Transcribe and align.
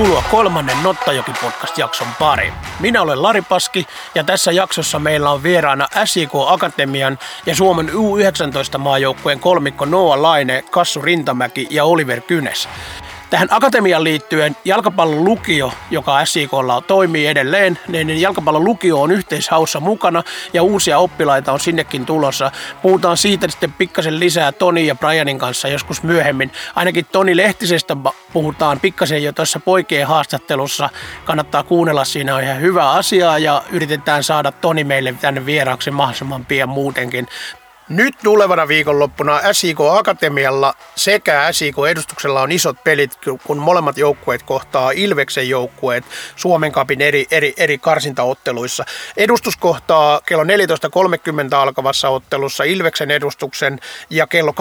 Tervetuloa 0.00 0.30
kolmannen 0.30 0.76
Nottajoki-podcast-jakson 0.82 2.06
pariin. 2.18 2.52
Minä 2.80 3.02
olen 3.02 3.22
Lari 3.22 3.42
Paski 3.42 3.86
ja 4.14 4.24
tässä 4.24 4.52
jaksossa 4.52 4.98
meillä 4.98 5.30
on 5.30 5.42
vieraana 5.42 5.88
SIK 6.04 6.30
Akatemian 6.46 7.18
ja 7.46 7.54
Suomen 7.54 7.88
U19-maajoukkueen 7.88 9.40
kolmikko 9.40 9.84
Noa 9.84 10.22
Laine, 10.22 10.64
Kassu 10.70 11.02
Rintamäki 11.02 11.66
ja 11.70 11.84
Oliver 11.84 12.20
Kynes. 12.20 12.68
Tähän 13.30 13.48
akatemian 13.50 14.04
liittyen 14.04 14.56
jalkapallon 14.64 15.24
lukio, 15.24 15.72
joka 15.90 16.24
SIKlla 16.24 16.80
toimii 16.80 17.26
edelleen, 17.26 17.78
niin 17.88 18.20
jalkapallon 18.20 18.64
lukio 18.64 19.02
on 19.02 19.10
yhteishaussa 19.10 19.80
mukana 19.80 20.22
ja 20.52 20.62
uusia 20.62 20.98
oppilaita 20.98 21.52
on 21.52 21.60
sinnekin 21.60 22.06
tulossa. 22.06 22.50
Puhutaan 22.82 23.16
siitä 23.16 23.48
sitten 23.48 23.72
pikkasen 23.72 24.20
lisää 24.20 24.52
Toni 24.52 24.86
ja 24.86 24.94
Brianin 24.94 25.38
kanssa 25.38 25.68
joskus 25.68 26.02
myöhemmin. 26.02 26.52
Ainakin 26.74 27.06
Toni 27.12 27.36
Lehtisestä 27.36 27.96
puhutaan 28.32 28.80
pikkasen 28.80 29.22
jo 29.22 29.32
tuossa 29.32 29.60
poikien 29.60 30.06
haastattelussa. 30.06 30.90
Kannattaa 31.24 31.62
kuunnella, 31.62 32.04
siinä 32.04 32.34
on 32.34 32.42
ihan 32.42 32.60
hyvä 32.60 32.90
asia 32.90 33.38
ja 33.38 33.62
yritetään 33.70 34.24
saada 34.24 34.52
Toni 34.52 34.84
meille 34.84 35.14
tänne 35.20 35.46
vieraaksi 35.46 35.90
mahdollisimman 35.90 36.44
pian 36.44 36.68
muutenkin. 36.68 37.28
Nyt 37.90 38.14
tulevana 38.24 38.68
viikonloppuna 38.68 39.40
SIK 39.52 39.80
Akatemialla 39.80 40.74
sekä 40.96 41.52
SIK 41.52 41.74
Edustuksella 41.90 42.42
on 42.42 42.52
isot 42.52 42.84
pelit, 42.84 43.18
kun 43.44 43.58
molemmat 43.58 43.98
joukkueet 43.98 44.42
kohtaa 44.42 44.90
Ilveksen 44.90 45.48
joukkueet 45.48 46.04
Suomen 46.36 46.72
kapin 46.72 47.00
eri, 47.00 47.26
eri, 47.30 47.54
eri 47.56 47.78
karsintaotteluissa. 47.78 48.84
Edustus 49.16 49.56
kohtaa 49.56 50.20
kello 50.26 50.44
14.30 50.44 50.48
alkavassa 51.56 52.08
ottelussa 52.08 52.64
Ilveksen 52.64 53.10
edustuksen 53.10 53.80
ja 54.10 54.26
kello 54.26 54.54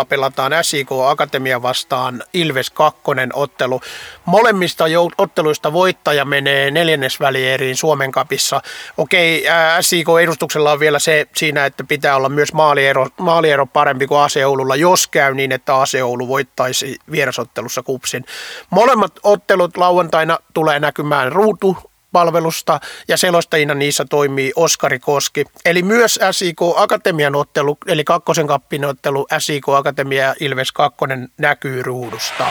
18.00 0.00 0.06
pelataan 0.08 0.52
SIK 0.62 0.88
Akatemia 1.06 1.62
vastaan 1.62 2.22
Ilves 2.32 2.70
2 2.70 3.00
ottelu. 3.32 3.80
Molemmista 4.24 4.84
otteluista 5.18 5.72
voittaja 5.72 6.24
menee 6.24 6.70
neljännesvälieriin 6.70 7.76
Suomen 7.76 8.12
kapissa. 8.12 8.62
Okei, 8.96 9.44
SIK 9.80 10.06
Edustuksella 10.22 10.72
on 10.72 10.80
vielä 10.80 10.98
se 10.98 11.26
siinä, 11.36 11.66
että 11.66 11.84
pitää 11.84 12.09
pitää 12.10 12.16
olla 12.16 12.28
myös 12.28 12.52
maaliero, 12.52 13.06
maaliero 13.18 13.66
parempi 13.66 14.06
kuin 14.06 14.20
Aseoululla, 14.20 14.76
jos 14.76 15.06
käy 15.06 15.34
niin, 15.34 15.52
että 15.52 15.76
Aseoulu 15.76 16.28
voittaisi 16.28 16.96
vierasottelussa 17.10 17.82
kupsin. 17.82 18.24
Molemmat 18.70 19.12
ottelut 19.22 19.76
lauantaina 19.76 20.38
tulee 20.54 20.80
näkymään 20.80 21.32
ruutu 21.32 21.76
palvelusta 22.12 22.80
ja 23.08 23.16
selostajina 23.16 23.74
niissä 23.74 24.04
toimii 24.04 24.52
Oskari 24.56 24.98
Koski. 24.98 25.44
Eli 25.64 25.82
myös 25.82 26.18
SIK 26.30 26.58
Akatemian 26.76 27.34
ottelu, 27.36 27.78
eli 27.86 28.04
kakkosen 28.04 28.46
kappin 28.46 28.84
ottelu 28.84 29.26
SIK 29.38 29.68
Akatemia 29.68 30.34
Ilves 30.40 30.72
2 30.72 30.98
näkyy 31.38 31.82
ruudusta. 31.82 32.46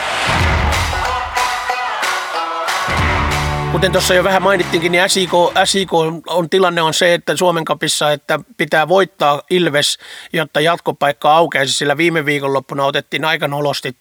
Kuten 3.72 3.92
tuossa 3.92 4.14
jo 4.14 4.24
vähän 4.24 4.42
mainittiinkin, 4.42 4.92
niin 4.92 5.10
SIK, 5.10 5.30
SIK 5.64 5.92
on, 6.26 6.50
tilanne 6.50 6.82
on 6.82 6.94
se, 6.94 7.14
että 7.14 7.36
Suomen 7.36 7.64
kapissa, 7.64 8.12
että 8.12 8.40
pitää 8.56 8.88
voittaa 8.88 9.42
Ilves, 9.50 9.98
jotta 10.32 10.60
jatkopaikka 10.60 11.36
aukeaisi, 11.36 11.72
sillä 11.72 11.96
viime 11.96 12.24
viikonloppuna 12.24 12.84
otettiin 12.84 13.24
aika 13.24 13.48
nolosti 13.48 13.96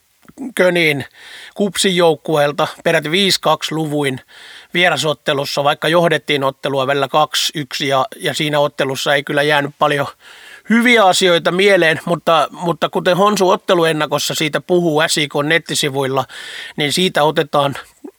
Köniin 0.56 1.06
kupsin 1.54 1.96
joukkueelta 1.96 2.68
peräti 2.84 3.10
5-2 3.10 3.12
luvuin 3.72 4.22
vierasottelussa, 4.74 5.64
vaikka 5.64 5.88
johdettiin 5.88 6.44
ottelua 6.44 6.88
välillä 6.88 7.08
2-1 7.82 7.86
ja, 7.86 8.06
ja 8.16 8.34
siinä 8.34 8.60
ottelussa 8.60 9.16
ei 9.16 9.24
kyllä 9.24 9.44
jäänyt 9.44 9.72
paljon 9.80 10.08
hyviä 10.70 11.06
asioita 11.06 11.52
mieleen, 11.52 12.00
mutta, 12.06 12.48
mutta 12.52 12.90
kuten 12.90 13.18
Honsu 13.18 13.50
otteluennakossa 13.50 14.36
siitä 14.36 14.62
puhuu 14.62 15.04
SIK 15.08 15.34
nettisivuilla, 15.44 16.26
niin 16.78 16.94
siitä 16.94 17.24
otetaan 17.24 17.76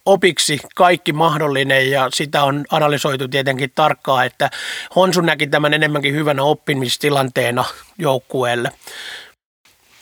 opiksi 0.07 0.61
kaikki 0.75 1.13
mahdollinen 1.13 1.91
ja 1.91 2.09
sitä 2.15 2.45
on 2.45 2.65
analysoitu 2.71 3.29
tietenkin 3.29 3.73
tarkkaan, 3.75 4.27
että 4.27 4.51
Honsu 4.97 5.21
näki 5.21 5.47
tämän 5.47 5.75
enemmänkin 5.75 6.15
hyvänä 6.15 6.43
oppimistilanteena 6.43 7.65
joukkueelle. 7.99 8.71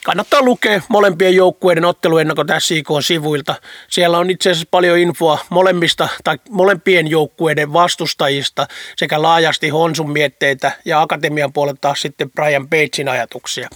Kannattaa 0.05 0.43
lukea 0.43 0.83
molempien 0.89 1.35
joukkueiden 1.35 1.85
otteluennakot 1.85 2.47
SIK-sivuilta. 2.59 3.55
Siellä 3.89 4.19
on 4.19 4.31
itse 4.31 4.51
asiassa 4.51 4.69
paljon 4.71 4.99
infoa 4.99 5.39
molemmista 5.51 6.09
tai 6.25 6.39
molempien 6.51 7.09
joukkueiden 7.09 7.73
vastustajista 7.73 8.67
sekä 8.97 9.23
laajasti 9.23 9.69
Honsun 9.69 10.11
mietteitä 10.11 10.73
ja 10.85 11.01
akatemian 11.01 11.53
puolelta 11.53 11.81
taas 11.81 12.03
sitten 12.03 12.31
Brian 12.31 12.69
Batesin 12.69 13.09
ajatuksia. 13.09 13.69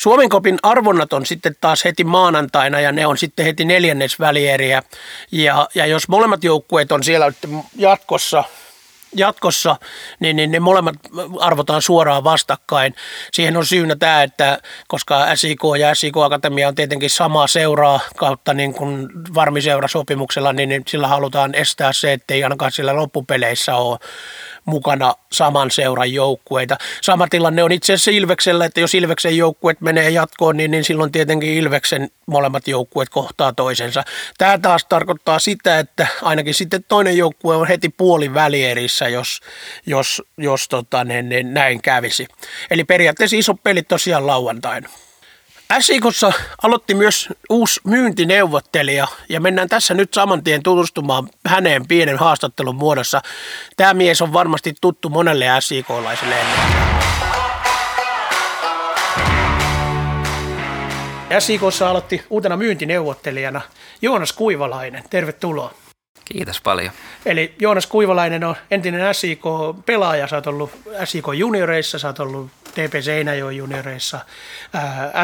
Suomen 0.00 0.28
kopin 0.28 0.58
arvonnat 0.62 1.12
on 1.12 1.26
sitten 1.26 1.56
taas 1.60 1.84
heti 1.84 2.04
maanantaina 2.04 2.80
ja 2.80 2.92
ne 2.92 3.06
on 3.06 3.18
sitten 3.18 3.44
heti 3.44 3.64
neljännesvälieriä. 3.64 4.82
Ja, 5.32 5.68
ja 5.74 5.86
jos 5.86 6.08
molemmat 6.08 6.44
joukkueet 6.44 6.92
on 6.92 7.02
siellä 7.02 7.32
jatkossa 7.76 8.44
jatkossa, 9.14 9.76
niin, 10.20 10.36
niin 10.36 10.50
ne 10.50 10.60
molemmat 10.60 10.94
arvotaan 11.40 11.82
suoraan 11.82 12.24
vastakkain. 12.24 12.94
Siihen 13.32 13.56
on 13.56 13.66
syynä 13.66 13.96
tämä, 13.96 14.22
että 14.22 14.58
koska 14.88 15.36
SIK 15.36 15.60
ja 15.78 15.94
SIK 15.94 16.16
Akatemia 16.16 16.68
on 16.68 16.74
tietenkin 16.74 17.10
samaa 17.10 17.46
seuraa 17.46 18.00
kautta 18.16 18.54
niin 18.54 18.74
kuin 18.74 19.08
varmiseurasopimuksella, 19.34 20.52
niin, 20.52 20.68
niin 20.68 20.82
sillä 20.88 21.08
halutaan 21.08 21.54
estää 21.54 21.92
se, 21.92 22.12
ettei 22.12 22.44
ainakaan 22.44 22.72
sillä 22.72 22.96
loppupeleissä 22.96 23.76
ole 23.76 23.98
mukana 24.64 25.14
saman 25.32 25.70
seuran 25.70 26.12
joukkueita. 26.12 26.76
Sama 27.02 27.28
tilanne 27.28 27.62
on 27.62 27.72
itse 27.72 27.92
asiassa 27.92 28.10
Ilveksellä, 28.10 28.64
että 28.64 28.80
jos 28.80 28.94
Ilveksen 28.94 29.36
joukkueet 29.36 29.80
menee 29.80 30.10
jatkoon, 30.10 30.56
niin, 30.56 30.70
niin 30.70 30.84
silloin 30.84 31.12
tietenkin 31.12 31.52
Ilveksen 31.52 32.10
molemmat 32.30 32.68
joukkueet 32.68 33.08
kohtaa 33.08 33.52
toisensa. 33.52 34.02
Tämä 34.38 34.58
taas 34.58 34.84
tarkoittaa 34.84 35.38
sitä, 35.38 35.78
että 35.78 36.06
ainakin 36.22 36.54
sitten 36.54 36.84
toinen 36.88 37.16
joukkue 37.16 37.56
on 37.56 37.68
heti 37.68 37.88
puoli 37.88 38.34
välierissä, 38.34 39.08
jos, 39.08 39.40
jos, 39.86 40.22
jos 40.38 40.68
tota, 40.68 41.04
ne, 41.04 41.22
ne 41.22 41.42
näin 41.42 41.82
kävisi. 41.82 42.26
Eli 42.70 42.84
periaatteessa 42.84 43.36
iso 43.36 43.54
peli 43.54 43.82
tosiaan 43.82 44.26
lauantaina. 44.26 44.88
SIKossa 45.78 46.32
aloitti 46.62 46.94
myös 46.94 47.28
uusi 47.50 47.80
myyntineuvottelija 47.84 49.06
ja 49.28 49.40
mennään 49.40 49.68
tässä 49.68 49.94
nyt 49.94 50.14
saman 50.14 50.44
tien 50.44 50.62
tutustumaan 50.62 51.28
häneen 51.46 51.88
pienen 51.88 52.18
haastattelun 52.18 52.76
muodossa. 52.76 53.20
Tämä 53.76 53.94
mies 53.94 54.22
on 54.22 54.32
varmasti 54.32 54.74
tuttu 54.80 55.08
monelle 55.08 55.46
SIK-laiselle 55.60 56.36
SIKossa 61.38 61.90
aloitti 61.90 62.22
uutena 62.30 62.56
myyntineuvottelijana 62.56 63.60
Joonas 64.02 64.32
Kuivalainen. 64.32 65.04
Tervetuloa. 65.10 65.74
Kiitos 66.24 66.60
paljon. 66.60 66.90
Eli 67.26 67.54
Joonas 67.58 67.86
Kuivalainen 67.86 68.44
on 68.44 68.56
entinen 68.70 69.14
SIK-pelaaja, 69.14 70.26
sä 70.26 70.36
oot 70.36 70.46
ollut 70.46 70.70
SIK-junioreissa, 71.04 71.98
sä 71.98 72.08
oot 72.08 72.20
ollut 72.20 72.50
TP 72.72 73.02
Seinäjoen 73.02 73.56
junioreissa, 73.56 74.20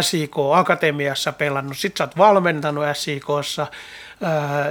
SIK 0.00 0.34
Akatemiassa 0.52 1.32
pelannut, 1.32 1.78
sit 1.78 1.96
sä 1.96 2.04
oot 2.04 2.16
valmentanut 2.18 2.84
SIKssa 2.92 3.66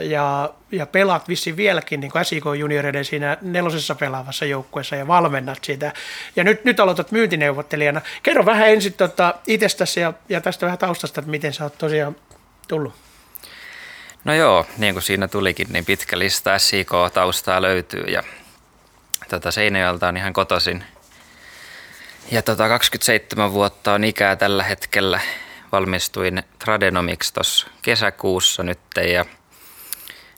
ja, 0.02 0.50
ja 0.72 0.86
pelaat 0.86 1.28
vissiin 1.30 1.58
vieläkin 1.58 2.00
niin 2.00 2.12
SIK 2.24 2.44
junioreiden 2.60 3.06
siinä 3.06 3.38
nelosessa 3.42 3.96
pelaavassa 3.96 4.46
joukkueessa 4.46 4.96
ja 4.96 5.08
valmennat 5.08 5.64
sitä. 5.64 5.94
Ja 6.36 6.44
nyt, 6.44 6.66
nyt 6.66 6.80
aloitat 6.80 7.12
myyntineuvottelijana. 7.12 8.02
Kerro 8.24 8.46
vähän 8.46 8.70
ensin 8.70 8.94
tota 8.94 9.34
itsestäsi 9.48 10.00
ja, 10.00 10.14
ja 10.30 10.42
tästä 10.42 10.66
vähän 10.66 10.78
taustasta, 10.78 11.22
että 11.22 11.32
miten 11.32 11.54
sä 11.54 11.64
oot 11.64 11.78
tosiaan 11.78 12.16
tullut. 12.68 12.94
No 14.24 14.34
joo, 14.34 14.66
niin 14.78 14.94
kuin 14.94 15.04
siinä 15.04 15.28
tulikin, 15.28 15.68
niin 15.70 15.86
pitkä 15.86 16.20
lista 16.20 16.60
SIK-taustaa 16.60 17.62
löytyy 17.62 18.04
ja 18.04 18.24
tota 19.30 19.52
Seinäjoelta 19.52 20.08
on 20.08 20.18
ihan 20.18 20.34
kotoisin. 20.34 20.84
Ja 22.32 22.42
tota 22.42 22.68
27 22.68 23.52
vuotta 23.52 23.94
on 23.94 24.04
ikää 24.04 24.36
tällä 24.36 24.64
hetkellä. 24.64 25.20
Valmistuin 25.72 26.44
tradenomiksi 26.60 27.34
tuossa 27.34 27.68
kesäkuussa 27.82 28.64
nyt 28.64 28.80
ja 29.14 29.26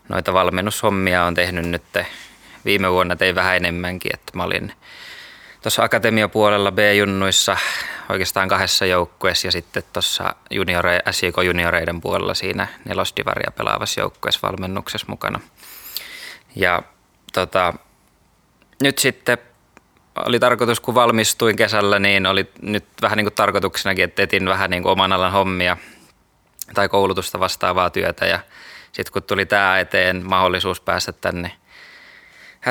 noita 0.08 0.32
valmennushommia 0.32 1.24
on 1.24 1.34
tehnyt 1.34 1.64
nyt. 1.64 1.82
Viime 2.64 2.90
vuonna 2.90 3.16
tein 3.16 3.34
vähän 3.34 3.56
enemmänkin, 3.56 4.14
että 4.14 4.32
mä 4.36 4.42
olin 4.44 4.72
tuossa 5.62 5.82
akatemiapuolella 5.82 6.72
B-junnuissa 6.72 7.56
oikeastaan 8.08 8.48
kahdessa 8.48 8.86
joukkueessa 8.86 9.46
ja 9.46 9.52
sitten 9.52 9.82
tuossa 9.92 10.34
juniore, 10.50 11.00
SIK 11.10 11.34
junioreiden 11.44 12.00
puolella 12.00 12.34
siinä 12.34 12.68
nelosdivaria 12.84 13.50
pelaavassa 13.50 14.00
joukkueessa 14.00 14.48
valmennuksessa 14.48 15.06
mukana. 15.10 15.40
Ja 16.56 16.82
tota, 17.32 17.74
nyt 18.82 18.98
sitten 18.98 19.38
oli 20.26 20.40
tarkoitus, 20.40 20.80
kun 20.80 20.94
valmistuin 20.94 21.56
kesällä, 21.56 21.98
niin 21.98 22.26
oli 22.26 22.50
nyt 22.62 22.84
vähän 23.02 23.16
niin 23.16 23.24
kuin 23.24 23.34
tarkoituksenakin, 23.34 24.04
että 24.04 24.22
etin 24.22 24.48
vähän 24.48 24.70
niin 24.70 24.82
kuin 24.82 24.92
oman 24.92 25.12
alan 25.12 25.32
hommia 25.32 25.76
tai 26.74 26.88
koulutusta 26.88 27.40
vastaavaa 27.40 27.90
työtä 27.90 28.26
ja 28.26 28.40
sitten 28.92 29.12
kun 29.12 29.22
tuli 29.22 29.46
tämä 29.46 29.78
eteen 29.78 30.26
mahdollisuus 30.26 30.80
päästä 30.80 31.12
tänne– 31.12 31.52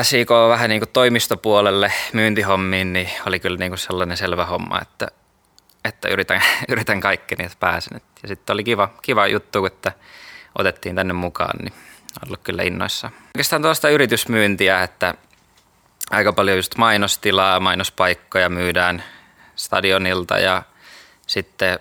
SIK 0.02 0.30
vähän 0.48 0.70
niin 0.70 0.80
kuin 0.80 0.90
toimistopuolelle 0.92 1.92
myyntihommiin, 2.12 2.92
niin 2.92 3.10
oli 3.26 3.40
kyllä 3.40 3.56
niin 3.56 3.70
kuin 3.70 3.78
sellainen 3.78 4.16
selvä 4.16 4.46
homma, 4.46 4.80
että, 4.82 5.08
että 5.84 6.08
yritän, 6.08 6.42
yritän 6.68 7.00
kaikkeni, 7.00 7.44
että 7.44 7.56
pääsen. 7.60 8.00
Ja 8.22 8.28
sitten 8.28 8.54
oli 8.54 8.64
kiva, 8.64 8.88
kiva 9.02 9.26
juttu, 9.26 9.66
että 9.66 9.92
otettiin 10.58 10.96
tänne 10.96 11.12
mukaan, 11.12 11.58
niin 11.62 11.72
ollut 12.26 12.40
kyllä 12.44 12.62
innoissa. 12.62 13.10
Oikeastaan 13.26 13.62
tuosta 13.62 13.88
yritysmyyntiä, 13.88 14.82
että 14.82 15.14
aika 16.10 16.32
paljon 16.32 16.56
just 16.56 16.76
mainostilaa, 16.76 17.60
mainospaikkoja 17.60 18.48
myydään 18.48 19.04
stadionilta 19.56 20.38
ja 20.38 20.62
sitten 21.26 21.78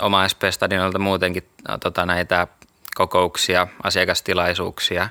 oma 0.00 0.28
SP-stadionilta 0.28 0.98
muutenkin 0.98 1.48
no, 1.68 1.78
tota, 1.78 2.06
näitä 2.06 2.46
kokouksia, 2.94 3.66
asiakastilaisuuksia. 3.82 5.08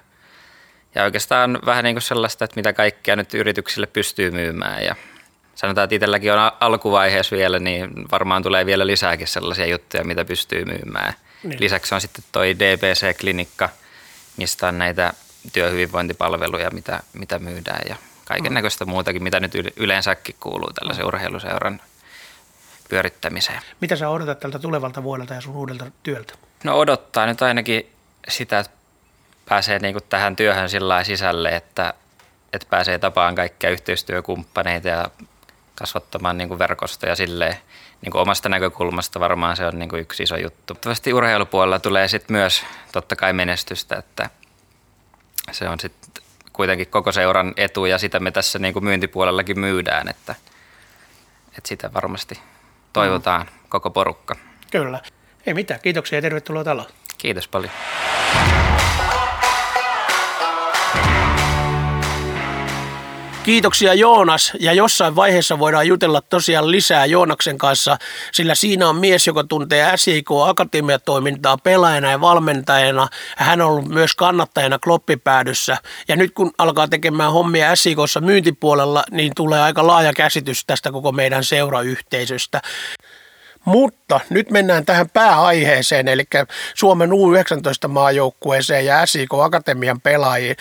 Ja 0.95 1.03
oikeastaan 1.03 1.59
vähän 1.65 1.83
niin 1.83 1.95
kuin 1.95 2.03
sellaista, 2.03 2.45
että 2.45 2.56
mitä 2.56 2.74
kaikkea 2.74 3.15
nyt 3.15 3.33
yrityksille 3.33 3.88
pystyy 3.88 4.31
myymään 4.31 4.83
ja 4.83 4.95
sanotaan, 5.56 5.83
että 5.83 5.95
itselläkin 5.95 6.33
on 6.33 6.51
alkuvaiheessa 6.59 7.36
vielä, 7.36 7.59
niin 7.59 7.89
varmaan 8.12 8.44
tulee 8.44 8.65
vielä 8.65 8.88
lisääkin 8.88 9.27
sellaisia 9.27 9.65
juttuja, 9.65 10.03
mitä 10.03 10.25
pystyy 10.25 10.65
myymään. 10.65 11.13
Niin. 11.44 11.59
Lisäksi 11.59 11.95
on 11.95 12.01
sitten 12.01 12.24
toi 12.31 12.56
DPC-klinikka, 12.59 13.69
mistä 14.38 14.68
on 14.68 14.77
näitä 14.77 15.13
työhyvinvointipalveluja, 15.53 16.69
mitä, 16.71 17.00
mitä 17.13 17.39
myydään 17.39 17.81
ja 17.89 17.95
kaiken 18.26 18.54
näköistä 18.54 18.86
muutakin, 18.86 19.24
mitä 19.24 19.40
nyt 19.40 19.52
yleensäkin 19.76 20.36
kuuluu 20.40 20.74
tällaisen 20.74 21.06
urheiluseuran 21.06 21.82
pyörittämiseen. 22.90 23.62
Mitä 23.82 23.96
sä 23.96 24.10
odotat 24.10 24.40
tältä 24.40 24.60
tulevalta 24.60 25.04
vuodelta 25.04 25.34
ja 25.34 25.42
sun 25.42 25.56
uudelta 25.56 25.92
työltä? 26.04 26.34
No 26.64 26.78
odottaa 26.78 27.26
nyt 27.26 27.42
ainakin 27.42 27.92
sitä, 28.28 28.60
että 28.60 28.72
pääsee 29.50 29.80
niin 29.80 29.94
kuin 29.94 30.04
tähän 30.10 30.36
työhön 30.36 30.70
sillä 30.70 31.04
sisälle, 31.04 31.50
että, 31.50 31.94
että 32.54 32.68
pääsee 32.70 33.00
tapaan 33.00 33.36
kaikkia 33.36 33.70
yhteistyökumppaneita 33.70 34.88
ja 34.88 35.10
kasvattamaan 35.76 36.38
niin 36.38 36.48
kuin 36.48 36.60
verkostoja 36.60 37.16
silleen, 37.16 37.58
niin 38.02 38.12
kuin 38.12 38.22
omasta 38.22 38.50
näkökulmasta 38.50 39.20
varmaan 39.20 39.58
se 39.58 39.66
on 39.66 39.80
niin 39.80 39.90
kuin 39.90 40.02
yksi 40.02 40.24
iso 40.24 40.36
juttu. 40.36 40.60
Toivottavasti 40.66 41.14
urheilupuolella 41.14 41.80
tulee 41.80 42.08
sitten 42.08 42.38
myös 42.38 42.64
totta 42.92 43.16
kai 43.16 43.34
menestystä, 43.34 43.96
että 43.96 44.30
se 45.52 45.70
on 45.70 45.80
sitten 45.80 46.21
kuitenkin 46.53 46.88
koko 46.88 47.12
seuran 47.12 47.53
etu 47.57 47.86
ja 47.86 47.98
sitä 47.98 48.19
me 48.19 48.31
tässä 48.31 48.59
niin 48.59 48.74
kuin 48.74 48.83
myyntipuolellakin 48.83 49.59
myydään, 49.59 50.07
että, 50.07 50.36
että 51.57 51.68
sitä 51.68 51.94
varmasti 51.94 52.39
toivotaan 52.94 53.42
mm. 53.42 53.69
koko 53.69 53.89
porukka. 53.89 54.36
Kyllä. 54.71 55.00
Ei 55.45 55.53
mitään. 55.53 55.80
Kiitoksia 55.80 56.18
ja 56.18 56.21
tervetuloa 56.21 56.63
taloon. 56.63 56.88
Kiitos 57.18 57.48
paljon. 57.48 57.71
Kiitoksia 63.44 63.94
Joonas 63.94 64.54
ja 64.60 64.74
jossain 64.74 65.16
vaiheessa 65.16 65.60
voidaan 65.60 65.88
jutella 65.88 66.22
tosiaan 66.22 66.72
lisää 66.72 67.06
Joonaksen 67.06 67.58
kanssa, 67.58 67.98
sillä 68.32 68.56
siinä 68.56 68.90
on 68.90 68.96
mies, 68.96 69.28
joka 69.28 69.44
tuntee 69.44 69.92
SIK 69.96 70.28
Akatemiatoimintaa 70.46 71.58
pelaajana 71.58 72.12
ja 72.12 72.22
valmentajana. 72.22 73.08
Hän 73.38 73.62
on 73.62 73.68
ollut 73.68 73.88
myös 73.88 74.16
kannattajana 74.16 74.80
kloppipäädyssä 74.80 75.78
ja 76.08 76.16
nyt 76.16 76.32
kun 76.34 76.52
alkaa 76.58 76.88
tekemään 76.88 77.32
hommia 77.32 77.76
SIKssa 77.76 78.22
myyntipuolella, 78.22 79.04
niin 79.12 79.32
tulee 79.36 79.62
aika 79.62 79.88
laaja 79.88 80.14
käsitys 80.14 80.66
tästä 80.66 80.92
koko 80.92 81.12
meidän 81.12 81.44
seurayhteisöstä. 81.44 82.62
Mutta 83.66 84.19
nyt 84.30 84.52
mennään 84.52 84.86
tähän 84.86 85.10
pääaiheeseen, 85.10 86.08
eli 86.08 86.24
Suomen 86.74 87.10
U19-maajoukkueeseen 87.10 88.86
ja 88.86 89.06
SIK 89.06 89.34
Akatemian 89.34 90.02
pelaajiin. 90.02 90.56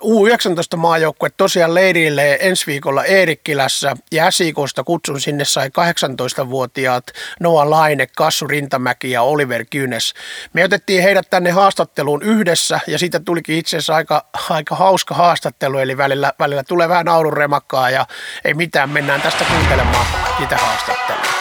U19 0.00 0.76
maajoukkue 0.76 1.30
tosiaan 1.36 1.74
leirille 1.74 2.38
ensi 2.40 2.66
viikolla 2.66 3.04
Eerikkilässä 3.04 3.96
ja 4.12 4.30
SIKsta 4.30 4.84
kutsun 4.84 5.20
sinne 5.20 5.44
sai 5.44 5.68
18-vuotiaat 5.68 7.06
Noa 7.40 7.70
Laine, 7.70 8.06
Kassu 8.16 8.46
Rintamäki 8.46 9.10
ja 9.10 9.22
Oliver 9.22 9.64
Kynes. 9.70 10.14
Me 10.52 10.64
otettiin 10.64 11.02
heidät 11.02 11.30
tänne 11.30 11.50
haastatteluun 11.50 12.22
yhdessä 12.22 12.80
ja 12.86 12.98
siitä 12.98 13.20
tulikin 13.20 13.58
itse 13.58 13.76
asiassa 13.76 13.94
aika, 13.94 14.26
aika 14.50 14.74
hauska 14.74 15.14
haastattelu, 15.14 15.78
eli 15.78 15.96
välillä, 15.96 16.32
välillä 16.38 16.62
tulee 16.62 16.88
vähän 16.88 17.06
naurunremakkaa 17.06 17.90
ja 17.90 18.06
ei 18.44 18.54
mitään, 18.54 18.90
mennään 18.90 19.22
tästä 19.22 19.44
kuuntelemaan 19.44 20.06
sitä 20.38 20.56
haastattelua. 20.56 21.31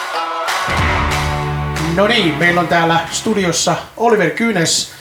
No 1.96 2.08
niin, 2.08 2.36
meillä 2.36 2.62
on 2.62 2.68
täällä 2.68 3.00
studiossa 3.12 3.76
Oliver 3.98 4.30
Kynes, 4.30 4.92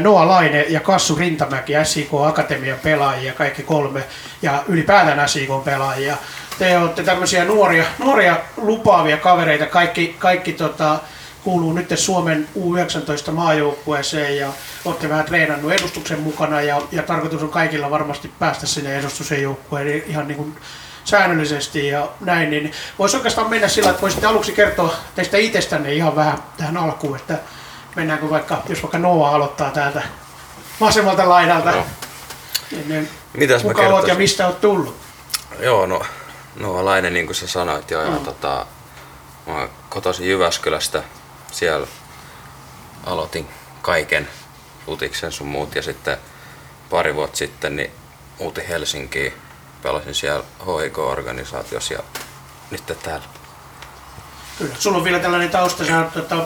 Noa 0.00 0.28
Laine 0.28 0.62
ja 0.68 0.80
Kassu 0.80 1.14
Rintamäki, 1.16 1.72
SIK 1.84 2.08
Akatemian 2.26 2.78
pelaajia, 2.82 3.32
kaikki 3.32 3.62
kolme, 3.62 4.04
ja 4.42 4.64
ylipäätään 4.68 5.28
SIK 5.28 5.48
pelaajia. 5.64 6.16
Te 6.58 6.78
olette 6.78 7.02
tämmöisiä 7.02 7.44
nuoria, 7.44 7.84
nuoria 7.98 8.36
lupaavia 8.56 9.16
kavereita, 9.16 9.66
kaikki, 9.66 10.16
kaikki 10.18 10.52
tota, 10.52 10.98
kuuluu 11.44 11.72
nyt 11.72 11.92
Suomen 11.94 12.48
U19 12.58 13.30
maajoukkueeseen 13.30 14.36
ja 14.36 14.48
olette 14.84 15.08
vähän 15.08 15.24
treenannut 15.24 15.72
edustuksen 15.72 16.20
mukana 16.20 16.60
ja, 16.60 16.82
ja 16.92 17.02
tarkoitus 17.02 17.42
on 17.42 17.48
kaikilla 17.48 17.90
varmasti 17.90 18.30
päästä 18.38 18.66
sinne 18.66 18.98
edustuksen 18.98 19.42
joukkueen 19.42 20.02
ihan 20.06 20.28
niin 20.28 20.36
kuin 20.36 20.54
säännöllisesti 21.04 21.88
ja 21.88 22.08
näin, 22.20 22.50
niin 22.50 22.72
voisi 22.98 23.16
oikeastaan 23.16 23.50
mennä 23.50 23.68
sillä, 23.68 23.90
että 23.90 24.02
voisitte 24.02 24.26
aluksi 24.26 24.52
kertoa 24.52 24.94
teistä 25.14 25.36
itsestänne 25.36 25.94
ihan 25.94 26.16
vähän 26.16 26.38
tähän 26.56 26.76
alkuun, 26.76 27.16
että 27.16 27.38
mennäänkö 27.96 28.30
vaikka, 28.30 28.62
jos 28.68 28.82
vaikka 28.82 28.98
Noa 28.98 29.34
aloittaa 29.34 29.70
täältä 29.70 30.02
vasemmalta 30.80 31.28
laidalta. 31.28 31.70
No. 31.70 31.86
Niin, 32.86 33.08
Mitäs 33.32 33.62
kuka 33.62 33.82
olet 33.82 34.08
ja 34.08 34.14
mistä 34.14 34.46
olet 34.46 34.60
tullut? 34.60 34.96
Joo, 35.58 35.86
no 35.86 36.02
Noa 36.56 36.84
Laine, 36.84 37.10
niin 37.10 37.26
kuin 37.26 37.36
sä 37.36 37.46
sanoit 37.46 37.90
jo, 37.90 38.04
mm. 38.04 38.12
ja 38.12 38.18
tota, 38.18 38.66
mä 39.46 39.54
oon 39.54 39.70
kotoisin 39.88 40.28
Jyväskylästä, 40.28 41.02
siellä 41.52 41.86
aloitin 43.06 43.48
kaiken 43.82 44.28
futiksen 44.86 45.32
sun 45.32 45.46
muut 45.46 45.74
ja 45.74 45.82
sitten 45.82 46.16
pari 46.90 47.14
vuotta 47.14 47.36
sitten 47.36 47.76
niin 47.76 47.90
muutin 48.38 48.66
Helsinkiin 48.66 49.32
pelasin 49.82 50.14
siellä 50.14 50.44
HIK-organisaatiossa 50.60 51.94
ja 51.94 52.02
nyt 52.70 52.82
täällä. 53.02 53.24
Kyllä. 54.58 54.74
Sulla 54.78 54.98
on 54.98 55.04
vielä 55.04 55.18
tällainen 55.18 55.50
tausta, 55.50 55.84
sä 55.84 55.98
oot 55.98 56.12
tota, 56.12 56.36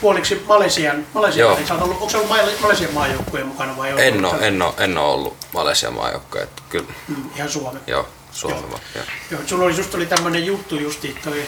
puoliksi 0.00 0.44
Malesian, 0.48 1.06
Malesian 1.14 1.38
Joo. 1.38 1.56
Niin 1.56 1.72
ollut, 1.72 1.96
onko 1.96 2.08
se 2.08 2.16
ollut 2.16 2.60
Malesian 2.60 2.94
maajoukkueen 2.94 3.46
mukana 3.46 3.76
vai? 3.76 3.90
En 4.06 4.24
ole, 4.24 4.46
en, 4.46 4.62
ole, 4.62 4.74
en 4.78 4.98
ole 4.98 5.12
ollut 5.12 5.36
Malesian 5.52 5.94
maajoukkueen, 5.94 6.48
kyllä. 6.68 6.88
Mm, 7.08 7.30
ihan 7.36 7.50
Suomen. 7.50 7.82
Joo, 7.86 8.08
Suomen. 8.32 8.60
Joo. 8.60 8.80
Joo. 8.94 9.04
Joo, 9.30 9.40
sulla 9.46 9.64
oli 9.64 9.76
just 9.76 9.94
oli 9.94 10.06
tämmöinen 10.06 10.46
juttu 10.46 10.76
justi, 10.76 11.16
toi 11.24 11.42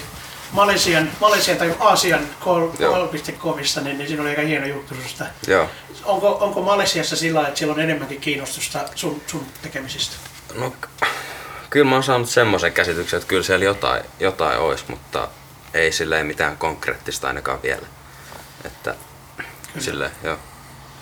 Malesian, 0.53 1.11
Malesian 1.21 1.59
tai 1.59 1.75
Aasian 1.81 2.29
call.comissa, 2.45 3.81
niin, 3.81 3.99
niin 3.99 4.09
siinä 4.09 4.23
oli 4.23 4.31
aika 4.31 4.43
hieno 4.43 4.67
juttu 4.67 4.95
susta. 5.03 5.25
Joo. 5.47 5.69
Onko, 6.05 6.39
onko 6.41 6.63
Malesiassa 6.63 7.17
sillä 7.17 7.49
että 7.49 7.59
siellä 7.59 7.75
on 7.75 7.81
enemmänkin 7.81 8.21
kiinnostusta 8.21 8.85
sun, 8.95 9.21
sun 9.27 9.47
tekemisistä? 9.63 10.17
No 10.55 10.73
kyllä 11.71 11.87
mä 11.87 11.97
oon 11.97 12.03
saanut 12.03 12.29
semmoisen 12.29 12.73
käsityksen, 12.73 13.17
että 13.17 13.29
kyllä 13.29 13.43
siellä 13.43 13.65
jotain, 13.65 14.03
jotain 14.21 14.59
olisi, 14.59 14.85
mutta 14.89 15.29
ei 15.75 15.93
silleen 15.93 16.27
mitään 16.27 16.57
konkreettista 16.57 17.29
ainakaan 17.29 17.63
vielä. 17.63 17.87
Että 18.65 18.95
kyllä. 19.37 19.85
silleen, 19.85 20.11
joo. 20.23 20.39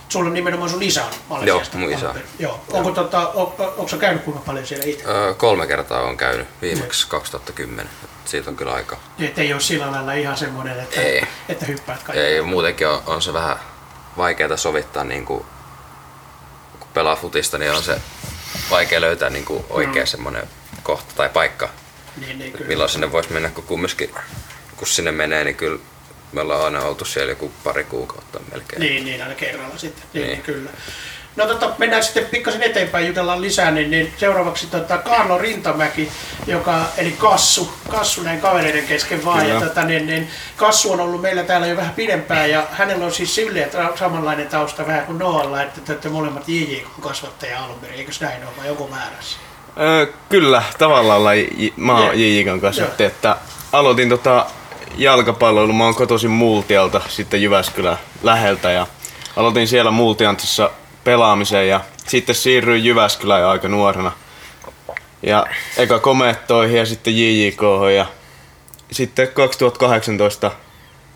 Sulla 0.09 0.27
on 0.27 0.35
nimenomaan 0.35 0.71
sun 0.71 0.83
isä 0.83 1.05
Malesiasta? 1.29 1.79
Joo, 1.79 1.89
mun 1.89 1.99
isä. 1.99 2.15
Joo. 2.39 2.61
Onko, 2.73 2.91
tota, 2.91 3.29
on, 3.29 3.55
onko 3.59 3.89
sä 3.89 3.97
käynyt 3.97 4.23
kuinka 4.23 4.43
paljon 4.47 4.67
siellä 4.67 4.85
itse? 4.85 5.05
Öö, 5.09 5.35
kolme 5.35 5.67
kertaa 5.67 6.03
on 6.03 6.17
käynyt, 6.17 6.49
viimeksi 6.63 7.09
2010. 7.09 7.91
Siitä 8.25 8.51
on 8.51 8.57
kyllä 8.57 8.73
aika. 8.73 8.97
Että 9.19 9.41
ei 9.41 9.53
ole 9.53 9.61
sillä 9.61 9.93
lailla 9.93 10.13
ihan 10.13 10.37
semmoinen, 10.37 10.81
että, 10.81 11.01
ei. 11.01 11.27
että 11.49 11.67
hyppäät 11.67 12.03
kaikki. 12.03 12.25
Ei, 12.25 12.43
muutenkin 12.43 12.89
on, 12.89 13.03
on 13.07 13.23
se 13.23 13.33
vähän 13.33 13.57
vaikeaa 14.17 14.57
sovittaa, 14.57 15.05
niin 15.05 15.25
kuin, 15.25 15.45
kun 16.81 16.89
pelaa 16.95 17.17
futista, 17.17 17.59
niin 17.59 17.73
on 17.73 17.83
se 17.83 18.01
vaikea 18.71 19.01
löytää 19.01 19.31
niin 19.31 19.45
kuin 19.45 19.65
oikea 19.71 20.03
mm. 20.03 20.07
semmoinen 20.07 20.49
kohta 20.83 21.15
tai 21.17 21.29
paikka, 21.29 21.69
niin, 22.21 22.39
niin, 22.39 22.53
kyllä. 22.53 22.67
milloin 22.67 22.91
sinne 22.91 23.13
voisi 23.13 23.33
mennä, 23.33 23.49
kun 23.49 23.65
kumminkin 23.65 24.11
kun 24.77 24.89
sinne 24.89 25.13
menee, 25.13 25.45
niin 25.45 25.57
kyllä 25.57 25.79
me 26.33 26.41
ollaan 26.41 26.65
aina 26.65 26.83
oltu 26.83 27.05
siellä 27.05 27.33
joku 27.33 27.53
pari 27.65 27.85
kuukautta 27.85 28.41
melkein. 28.53 28.81
Niin, 28.81 29.05
niin 29.05 29.23
aina 29.23 29.35
kerralla 29.35 29.79
sitten, 29.79 30.05
niin, 30.13 30.23
niin. 30.23 30.33
niin 30.33 30.43
kyllä. 30.43 30.71
No 31.37 31.47
tota, 31.47 31.71
mennään 31.79 32.05
sitten 32.05 32.27
pikkasen 32.27 32.63
eteenpäin, 32.63 33.07
jutellaan 33.07 33.41
lisää, 33.41 33.71
niin, 33.71 33.91
niin 33.91 34.13
seuraavaksi 34.17 34.67
tota, 34.67 34.99
Kaarlo 34.99 35.39
Rintamäki, 35.39 36.09
joka, 36.47 36.81
eli 36.97 37.13
Kassu, 37.13 37.73
Kassu 37.91 38.23
näin 38.23 38.41
kavereiden 38.41 38.87
kesken 38.87 39.25
vaan. 39.25 39.49
Ja, 39.49 39.61
tota, 39.61 39.85
niin, 39.85 40.07
niin, 40.07 40.29
Kassu 40.57 40.93
on 40.93 41.01
ollut 41.01 41.21
meillä 41.21 41.43
täällä 41.43 41.67
jo 41.67 41.77
vähän 41.77 41.95
pidempään 41.95 42.51
ja 42.51 42.67
hänellä 42.73 43.05
on 43.05 43.13
siis 43.13 43.35
silleen 43.35 43.71
samanlainen 43.99 44.49
tausta 44.49 44.87
vähän 44.87 45.07
kuin 45.07 45.19
Noalla, 45.19 45.63
että 45.63 45.81
te 45.81 45.93
olette 45.93 46.09
molemmat 46.09 46.49
JJ 46.49 46.77
kasvattaja 47.01 47.65
alun 47.65 47.79
perin, 47.81 47.99
eikö 47.99 48.13
näin 48.21 48.43
ole 48.43 48.53
vai 48.59 48.67
joku 48.67 48.89
määrässä? 48.89 49.39
Öö, 49.81 50.07
kyllä, 50.29 50.63
tavallaan 50.79 51.25
laji, 51.25 51.73
mä 51.77 51.99
oon 51.99 52.21
JJ 52.21 52.59
kasvattaja, 52.61 53.07
että 53.07 53.37
aloitin 53.73 54.09
tota 54.09 54.47
jalkapalloilu, 54.97 55.73
mä 55.73 55.85
oon 55.85 55.95
kotoisin 55.95 56.31
Multialta, 56.31 57.01
sitten 57.09 57.43
Jyväskylän 57.43 57.99
läheltä 58.23 58.71
ja 58.71 58.87
aloitin 59.37 59.69
siellä 59.69 59.91
Multiantissa 59.91 60.71
pelaamiseen 61.07 61.69
ja 61.69 61.81
sitten 62.07 62.35
siirryin 62.35 62.85
Jyväskylään 62.85 63.41
jo 63.43 63.49
aika 63.49 63.69
nuorena. 63.69 64.13
Ja 65.23 65.47
eka 65.77 65.99
komettoihin 65.99 66.79
ja 66.79 66.87
sitten 66.87 67.15
JJK 67.17 67.61
ja 67.97 68.07
sitten 68.93 69.29
2018 69.29 70.51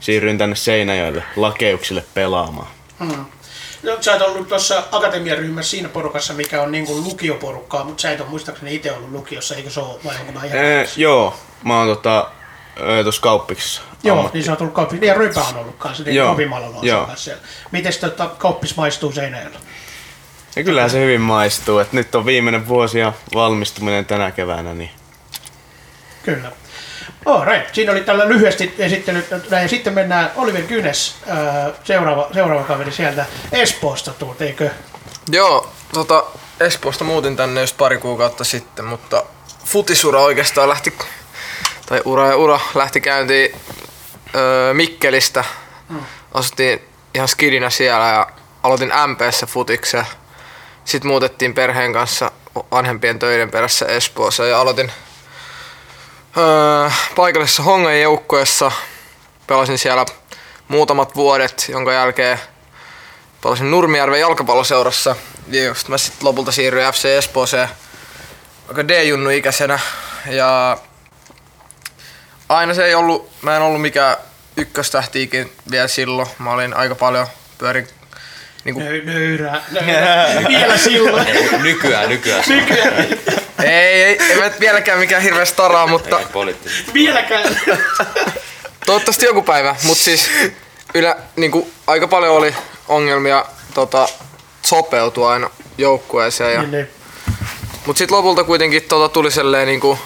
siirryin 0.01 0.39
tänne 0.39 0.57
Seinäjoelle 0.57 1.23
lakeuksille 1.37 2.05
pelaamaan. 2.15 2.69
Hmm. 3.01 3.25
No, 3.83 3.97
sä 4.01 4.13
oot 4.13 4.23
ollut 4.23 4.49
tuossa 4.49 4.83
akatemiaryhmässä 4.93 5.71
siinä 5.71 5.89
porukassa, 5.89 6.33
mikä 6.35 6.63
on 6.63 6.73
niin 6.73 6.87
kuin 6.87 7.05
lukioporukkaa, 7.05 7.85
mutta 7.85 8.01
sä 8.03 8.11
et 8.13 8.21
ole 8.21 8.29
muistaakseni 8.29 8.75
itse 8.75 8.93
ollut 8.93 9.11
lukiossa, 9.13 9.55
eikö 9.55 9.71
se 9.71 9.81
ole, 9.81 9.99
vai 10.05 10.15
onko 10.21 10.33
mä 10.33 10.45
ihan 10.45 10.59
Ee, 10.59 10.75
väärässä? 10.75 11.01
joo, 11.01 11.35
mä 11.65 11.79
oon 11.79 11.89
tota, 11.89 12.31
tuossa 13.03 13.23
kauppiksessa. 13.23 13.83
Joo, 14.03 14.17
ammatti- 14.19 14.31
niin 14.39 14.45
sä 14.45 14.53
oot 14.53 14.61
ollut 14.61 14.75
kauppis. 14.75 15.01
Niin 15.01 15.09
ja 15.09 15.15
Rypä 15.15 15.41
on 15.41 15.57
ollut 15.57 15.75
kanssa, 15.79 16.05
niin 16.05 16.17
Joo, 16.17 16.33
Opimalla 16.33 16.67
on 16.67 16.87
joo. 16.87 17.07
kanssa 17.07 17.25
siellä. 17.25 17.43
Mites 17.71 17.99
tota, 17.99 18.27
kauppis 18.39 18.77
maistuu 18.77 19.13
Seinäjällä? 19.13 19.59
Ja 20.57 20.65
kyllähän 20.65 20.91
se 20.91 21.01
hyvin 21.01 21.21
maistuu, 21.21 21.79
että 21.79 21.97
nyt 21.97 22.15
on 22.15 22.27
viimeinen 22.27 22.69
vuosi 22.69 22.99
ja 22.99 23.13
valmistuminen 23.35 24.07
tänä 24.07 24.31
keväänä, 24.31 24.75
niin 24.75 24.91
Kyllä. 26.23 26.53
All 27.27 27.45
right. 27.45 27.75
Siinä 27.75 27.93
oli 27.93 28.01
tällä 28.01 28.29
lyhyesti 28.29 28.75
esittelyt. 28.79 29.27
Ja 29.51 29.69
sitten 29.69 29.93
mennään 29.93 30.31
Oliver 30.37 30.63
Kynes, 30.63 31.15
ää, 31.27 31.71
seuraava, 31.85 32.29
seuraava 32.35 32.65
kaveri 32.65 32.93
sieltä 32.93 33.27
Espoosta 33.53 34.13
tuut, 34.13 34.43
eikö? 34.43 34.71
Joo, 35.29 35.71
tota, 35.93 36.25
Espoosta 36.61 37.05
muutin 37.05 37.37
tänne 37.37 37.61
just 37.61 37.77
pari 37.77 37.99
kuukautta 37.99 38.45
sitten, 38.45 38.85
mutta 38.85 39.25
futisura 39.65 40.21
oikeastaan 40.21 40.69
lähti, 40.69 40.99
tai 41.87 42.01
ura 42.05 42.27
ja 42.27 42.37
ura 42.37 42.61
lähti 42.75 43.01
käyntiin 43.01 43.57
öö, 44.35 44.75
Mikkelistä. 44.75 45.45
Asuttiin 46.35 46.81
ihan 47.15 47.29
skidinä 47.29 47.71
siellä 47.71 48.07
ja 48.07 48.27
aloitin 48.63 48.93
MPssä 49.07 49.47
futiksen. 49.47 50.07
Sitten 50.85 51.09
muutettiin 51.09 51.55
perheen 51.55 51.93
kanssa 51.93 52.31
vanhempien 52.71 53.19
töiden 53.19 53.51
perässä 53.51 53.87
Espoossa 53.87 54.47
ja 54.47 54.61
aloitin 54.61 54.93
öö, 56.37 56.91
paikallisessa 57.17 57.63
Hongan 57.63 58.01
joukkueessa. 58.01 58.73
Pelasin 59.47 59.79
siellä 59.79 60.07
muutamat 60.69 61.17
vuodet, 61.17 61.67
jonka 61.69 61.93
jälkeen 61.93 62.41
pelasin 63.43 63.71
Nurmijärven 63.71 64.21
jalkapalloseurassa. 64.21 65.17
Ja 65.49 65.65
just 65.65 65.89
mä 65.89 65.99
sitten 65.99 66.27
lopulta 66.27 66.53
siirryin 66.53 66.93
FC 66.93 67.05
Espooseen 67.05 67.69
aika 68.69 68.89
D-junnu 68.89 69.31
ikäisenä. 69.31 69.79
Ja 70.27 70.79
aina 72.49 72.75
se 72.75 72.85
ei 72.85 72.95
ollut, 72.95 73.31
mä 73.43 73.57
en 73.57 73.63
ollut 73.63 73.83
mikään 73.83 74.17
ykköstähtiikin 74.57 75.53
vielä 75.71 75.89
silloin. 75.89 76.29
Mä 76.39 76.53
olin 76.53 76.75
aika 76.75 76.95
paljon 76.95 77.27
pyörin 77.59 77.89
niinku, 78.65 78.81
Nö, 78.81 79.03
nöyrää, 79.03 79.63
nöyrää. 79.71 80.27
Vielä 80.49 80.77
silloin. 80.79 81.27
Nykyään, 81.63 82.09
nykyään. 82.09 82.45
Nykyään. 82.49 83.07
ei, 83.65 84.03
ei, 84.03 84.19
ei 84.31 84.37
mä 84.37 84.51
vieläkään 84.61 84.99
mikään 84.99 85.23
hirveä 85.23 85.45
staraa, 85.45 85.87
mutta 85.87 86.19
Ei 86.19 86.27
poliittisesti. 86.33 86.95
Vieläkään. 86.95 87.61
toivottavasti 88.87 89.27
joku 89.27 89.43
päivä. 89.43 89.77
Mut 89.85 89.99
siis 89.99 90.31
ylä, 90.95 91.17
niinku, 91.37 91.71
aika 91.87 92.09
paljon 92.09 92.35
oli 92.35 92.55
ongelmia 92.89 93.45
tota, 93.75 94.09
sopeutua 94.63 95.33
aina 95.33 95.51
joukkueeseen. 95.79 96.55
Ja, 96.55 96.61
Niin, 96.61 96.71
niin. 96.71 96.89
Mut 97.87 97.97
sit 97.97 98.11
lopulta 98.11 98.45
kuitenkin 98.45 98.83
tota 98.83 99.09
tuli 99.09 99.31
selleen 99.31 99.67
niinku, 99.67 99.99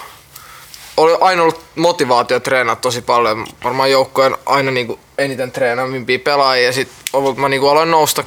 oli 0.97 1.17
aina 1.21 1.43
ollut 1.43 1.65
motivaatio 1.77 2.41
treenata 2.41 2.81
tosi 2.81 3.03
paljon. 3.03 3.47
Varmaan 3.65 3.91
joukkojen 3.91 4.37
aina 4.47 4.71
niinku 4.71 5.01
eniten 5.19 5.53
treenaavimpia 5.53 6.19
pelaajia. 6.19 6.67
Ja 6.67 6.73
sit 6.73 6.89
lopulta 7.13 7.41
mä 7.41 7.49
niinku 7.49 7.69
aloin 7.69 7.91
nousta 7.91 8.25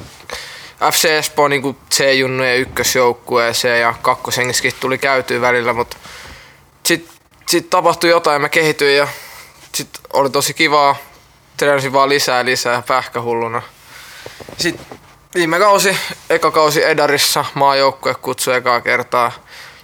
FC 0.92 1.04
Espoo 1.04 1.48
niinku 1.48 1.76
C-junnujen 1.94 2.58
ykkösjoukkueeseen 2.58 3.80
ja 3.80 3.94
kakkosengiskin 4.02 4.72
tuli 4.80 4.98
käytyä 4.98 5.40
välillä, 5.40 5.72
mutta 5.72 5.96
sit, 6.86 7.08
sit 7.48 7.70
tapahtui 7.70 8.10
jotain 8.10 8.34
ja 8.34 8.38
mä 8.38 8.48
kehityin 8.48 8.96
ja 8.96 9.08
sit 9.74 9.88
oli 10.12 10.30
tosi 10.30 10.54
kivaa. 10.54 10.96
Treenasin 11.56 11.92
vaan 11.92 12.08
lisää 12.08 12.38
ja 12.38 12.44
lisää 12.44 12.82
pähkähulluna. 12.86 13.62
Sitten 14.58 14.98
viime 15.34 15.58
kausi, 15.58 15.96
eka 16.30 16.50
kausi 16.50 16.84
Edarissa 16.84 17.44
maajoukkue 17.54 18.14
kutsui 18.14 18.54
ekaa 18.54 18.80
kertaa. 18.80 19.32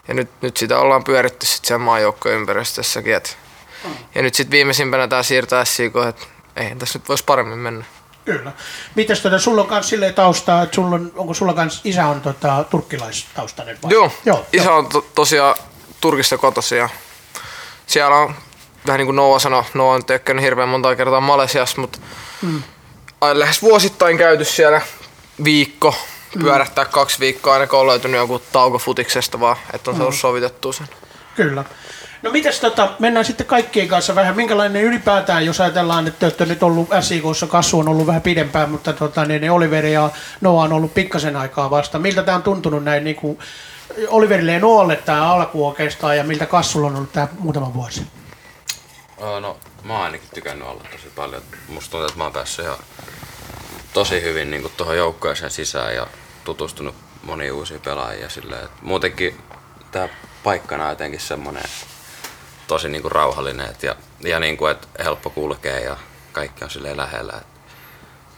Ja 0.08 0.14
nyt, 0.14 0.30
nyt 0.40 0.56
sitä 0.56 0.78
ollaan 0.78 1.04
pyöritty 1.04 1.46
sitten 1.46 1.68
sen 1.68 1.80
maajoukkojen 1.80 2.38
ympäristössäkin. 2.38 3.14
Et. 3.14 3.38
Ja 4.14 4.22
nyt 4.22 4.34
sitten 4.34 4.50
viimeisimpänä 4.50 5.08
tää 5.08 5.22
siirtää 5.22 5.64
SIK, 5.64 5.92
että 6.08 6.26
eihän 6.56 6.78
tässä 6.78 6.98
nyt 6.98 7.08
voisi 7.08 7.24
paremmin 7.24 7.58
mennä. 7.58 7.84
Kyllä. 8.24 8.52
Mites 8.94 9.20
tota, 9.20 9.38
sulla 9.38 9.62
on 9.62 9.68
kans 9.68 9.88
silleen 9.88 10.14
taustaa, 10.14 10.62
että 10.62 10.74
sulla 10.74 10.94
on, 10.94 11.12
onko 11.14 11.34
sulla 11.34 11.54
kans 11.54 11.80
isä 11.84 12.06
on 12.06 12.20
tota, 12.20 12.64
turkkilaistaustainen 12.70 13.78
vai? 13.82 13.92
Joo, 13.92 14.12
Joo, 14.24 14.46
isä 14.52 14.64
joo. 14.64 14.78
on 14.78 14.86
to, 14.86 15.06
tosiaan 15.14 15.54
Turkista 16.00 16.38
kotoisin 16.38 16.78
ja 16.78 16.88
siellä 17.86 18.16
on 18.16 18.34
vähän 18.86 18.98
niin 18.98 19.06
kuin 19.06 19.16
Noa 19.16 19.38
sanoi, 19.38 19.64
Noa 19.74 19.94
on 19.94 20.04
tökkännyt 20.04 20.44
hirveän 20.44 20.68
monta 20.68 20.96
kertaa 20.96 21.20
Malesiassa, 21.20 21.80
mutta 21.80 21.98
mm. 22.42 22.62
lähes 23.32 23.62
vuosittain 23.62 24.18
käyty 24.18 24.44
siellä 24.44 24.80
viikko, 25.44 25.94
pyörähtää 26.38 26.84
kaksi 26.84 27.20
viikkoa 27.20 27.52
aina 27.52 27.66
kun 27.66 27.78
on 27.78 27.86
löytynyt 27.86 28.18
joku 28.18 28.38
tauko 28.38 28.78
futiksesta 28.78 29.40
vaan, 29.40 29.56
että 29.72 29.90
on 29.90 29.96
saanut 29.96 30.14
sovitettua 30.14 30.72
sen. 30.72 30.88
Kyllä. 31.36 31.64
No 32.24 32.30
mites 32.30 32.60
tota, 32.60 32.90
mennään 32.98 33.24
sitten 33.24 33.46
kaikkien 33.46 33.88
kanssa 33.88 34.14
vähän, 34.14 34.36
minkälainen 34.36 34.82
ylipäätään, 34.82 35.46
jos 35.46 35.60
ajatellaan, 35.60 36.06
että 36.06 36.18
te 36.18 36.26
olette 36.26 36.46
nyt 36.46 36.62
ollut 36.62 36.88
SIKssa, 37.00 37.46
kasvu 37.46 37.78
on 37.78 37.88
ollut 37.88 38.06
vähän 38.06 38.22
pidempään, 38.22 38.70
mutta 38.70 38.92
tota, 38.92 39.24
niin 39.24 39.40
ne 39.40 39.50
Oliveri 39.50 39.92
ja 39.92 40.10
Noa 40.40 40.62
on 40.62 40.72
ollut 40.72 40.94
pikkasen 40.94 41.36
aikaa 41.36 41.70
vasta. 41.70 41.98
Miltä 41.98 42.22
tämä 42.22 42.36
on 42.36 42.42
tuntunut 42.42 42.84
näin 42.84 43.04
niin 43.04 43.16
kuin 43.16 43.38
Oliverille 44.08 44.52
ja 44.52 44.60
Noalle 44.60 44.96
tämä 44.96 45.32
alku 45.32 45.66
oikeastaan 45.66 46.16
ja 46.16 46.24
miltä 46.24 46.46
kasvulla 46.46 46.86
on 46.86 46.96
ollut 46.96 47.12
tämä 47.12 47.28
muutama 47.38 47.74
vuosi? 47.74 48.06
No, 49.40 49.58
mä 49.84 49.92
oon 49.92 50.02
ainakin 50.02 50.28
tykännyt 50.34 50.68
olla 50.68 50.84
tosi 50.92 51.12
paljon. 51.16 51.42
Musta 51.68 51.90
tuntuu, 51.90 52.06
että 52.06 52.18
mä 52.18 52.24
oon 52.24 52.32
päässyt 52.32 52.64
ihan 52.64 52.78
tosi 53.92 54.22
hyvin 54.22 54.50
niin 54.50 54.72
tuohon 54.76 54.96
joukkueeseen 54.96 55.50
sisään 55.50 55.94
ja 55.94 56.06
tutustunut 56.44 56.94
moniin 57.22 57.52
uusiin 57.52 57.80
pelaajia 57.80 58.28
silleen, 58.28 58.68
muutenkin 58.82 59.40
tää 59.92 60.08
paikkana 60.44 60.84
on 60.84 60.90
jotenkin 60.90 61.20
semmonen 61.20 61.62
tosi 62.66 62.88
niin 62.88 63.02
kuin 63.02 63.12
rauhallinen 63.12 63.70
et 63.70 63.82
ja, 63.82 63.94
ja 64.20 64.40
niin 64.40 64.56
kuin, 64.56 64.72
että 64.72 64.88
helppo 65.04 65.30
kulkea 65.30 65.78
ja 65.78 65.96
kaikki 66.32 66.64
on 66.64 66.70
silleen 66.70 66.96
lähellä. 66.96 67.32
Et 67.40 67.46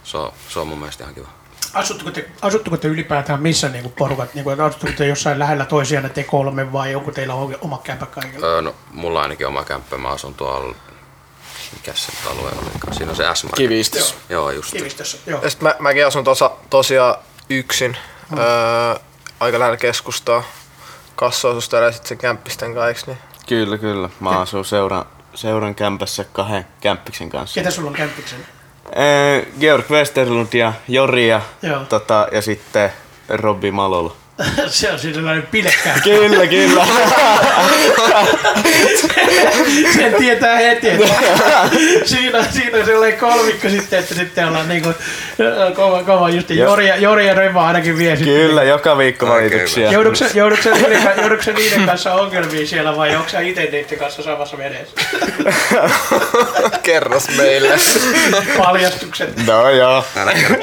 se, 0.05 0.17
on, 0.17 0.33
se 0.49 0.61
on 0.61 0.67
mun 0.67 0.79
mielestä 0.79 1.05
ihan 1.05 1.15
kiva. 1.15 1.29
Asutteko 1.75 2.11
te, 2.11 2.31
asutteko 2.43 2.77
te 2.77 2.89
ylipäätään 2.89 3.43
missä 3.43 3.69
niin 3.69 3.83
kuin 3.83 3.95
porukat, 3.99 4.35
niin 4.35 4.45
kuin, 4.45 4.61
asutteko 4.61 4.93
te 4.97 5.07
jossain 5.07 5.39
lähellä 5.39 5.65
toisiaan 5.65 6.11
te 6.11 6.25
kolme 6.25 6.73
vai 6.73 6.95
onko 6.95 7.13
teillä 7.13 7.35
oma 7.61 7.81
kämpä 7.85 8.07
kaikilla? 8.07 8.47
Öö, 8.47 8.63
no, 8.63 8.75
mulla 8.91 9.19
on 9.19 9.23
ainakin 9.23 9.47
oma 9.47 9.65
kämppä, 9.65 9.99
mä 9.99 10.09
asun 10.09 10.35
tuolla, 10.35 10.75
mikä 11.73 11.93
se 11.95 12.13
alue 12.31 12.51
olikaan, 12.63 12.95
siinä 12.95 13.11
on 13.11 13.17
se 13.17 13.25
s 13.35 13.47
Kivistössä. 13.57 14.15
Joo, 14.29 14.51
just. 14.51 14.73
Kivistössä, 14.73 15.19
joo. 15.27 15.43
Ja 15.43 15.51
mä, 15.61 15.75
mäkin 15.79 16.07
asun 16.07 16.25
tosa, 16.25 16.51
tosiaan 16.71 17.15
yksin, 17.51 17.97
mm. 18.31 18.39
öö, 18.39 18.45
aika 19.41 19.59
lähellä 19.59 19.77
keskustaa. 19.77 20.43
Kassu 21.17 21.49
asustelee 21.49 21.93
sit 21.93 22.07
sen 22.07 22.19
kämppisten 22.19 22.75
kanssa, 22.75 23.07
niin 23.07 23.19
kyllä, 23.47 23.79
kyllä. 23.79 24.09
Mä 24.21 24.31
asun 24.31 24.65
seuran, 24.65 25.05
seuran 25.35 25.75
kämpässä 25.75 26.25
kahden 26.33 26.67
kämppiksen 26.81 27.31
kanssa. 27.31 27.61
Ketä 27.61 27.71
sulla 27.71 27.89
on 27.91 27.97
kämppiksen? 27.97 28.39
Ee, 28.95 29.49
Georg 29.61 29.91
Westerlund 29.91 30.53
ja 30.55 30.73
Jori 30.89 31.29
ja, 31.29 31.41
Joo. 31.63 31.85
tota, 31.85 32.29
ja 32.33 32.43
sitten 32.43 32.93
Robbi 33.29 33.71
Malolla. 33.71 34.15
se 34.69 34.91
on 34.93 34.99
sellainen 34.99 35.47
pilekkää. 35.51 35.99
Kyllä, 36.05 36.47
kyllä. 36.47 36.87
Sen 39.95 40.15
tietää 40.19 40.57
heti, 40.57 40.89
että 40.91 41.07
siinä, 42.05 42.45
siinä 42.51 42.79
on 42.79 42.85
sellainen 42.85 43.19
kolmikko 43.19 43.69
sitten, 43.69 43.99
että 43.99 44.15
sitten 44.15 44.49
ollaan 44.49 44.69
niinku 44.69 44.95
kova, 45.75 46.03
kova 46.03 46.31
just 46.31 46.51
Jori, 46.51 46.89
ja- 46.89 46.97
Jori 46.97 47.27
ja 47.27 47.35
Reva 47.35 47.67
ainakin 47.67 47.99
vie 47.99 48.17
sitten. 48.17 48.35
kyllä, 48.35 48.63
joka 48.63 48.99
viikko 48.99 49.29
valituksia. 49.29 49.93
Joudutko 49.93 50.17
sä- 50.17 50.31
joudutko 50.35 50.71
niiden, 50.71 51.03
joudutko 51.21 51.51
kanssa 51.87 52.15
ongelmiin 52.15 52.67
siellä 52.69 52.97
vai 52.97 53.17
onko 53.17 53.29
sä 53.29 53.41
itse 53.41 53.63
niiden 53.63 53.99
kanssa 53.99 54.23
samassa 54.23 54.59
vedessä? 54.59 54.95
kerros 56.83 57.29
meille. 57.37 57.69
Paljastukset. 58.59 59.47
No 59.47 59.71
joo. 59.71 60.05
Kerro. 60.15 60.57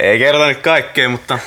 Ei 0.00 0.18
kerrota 0.18 0.46
nyt 0.46 0.58
kaikkea, 0.58 1.08
mutta 1.08 1.38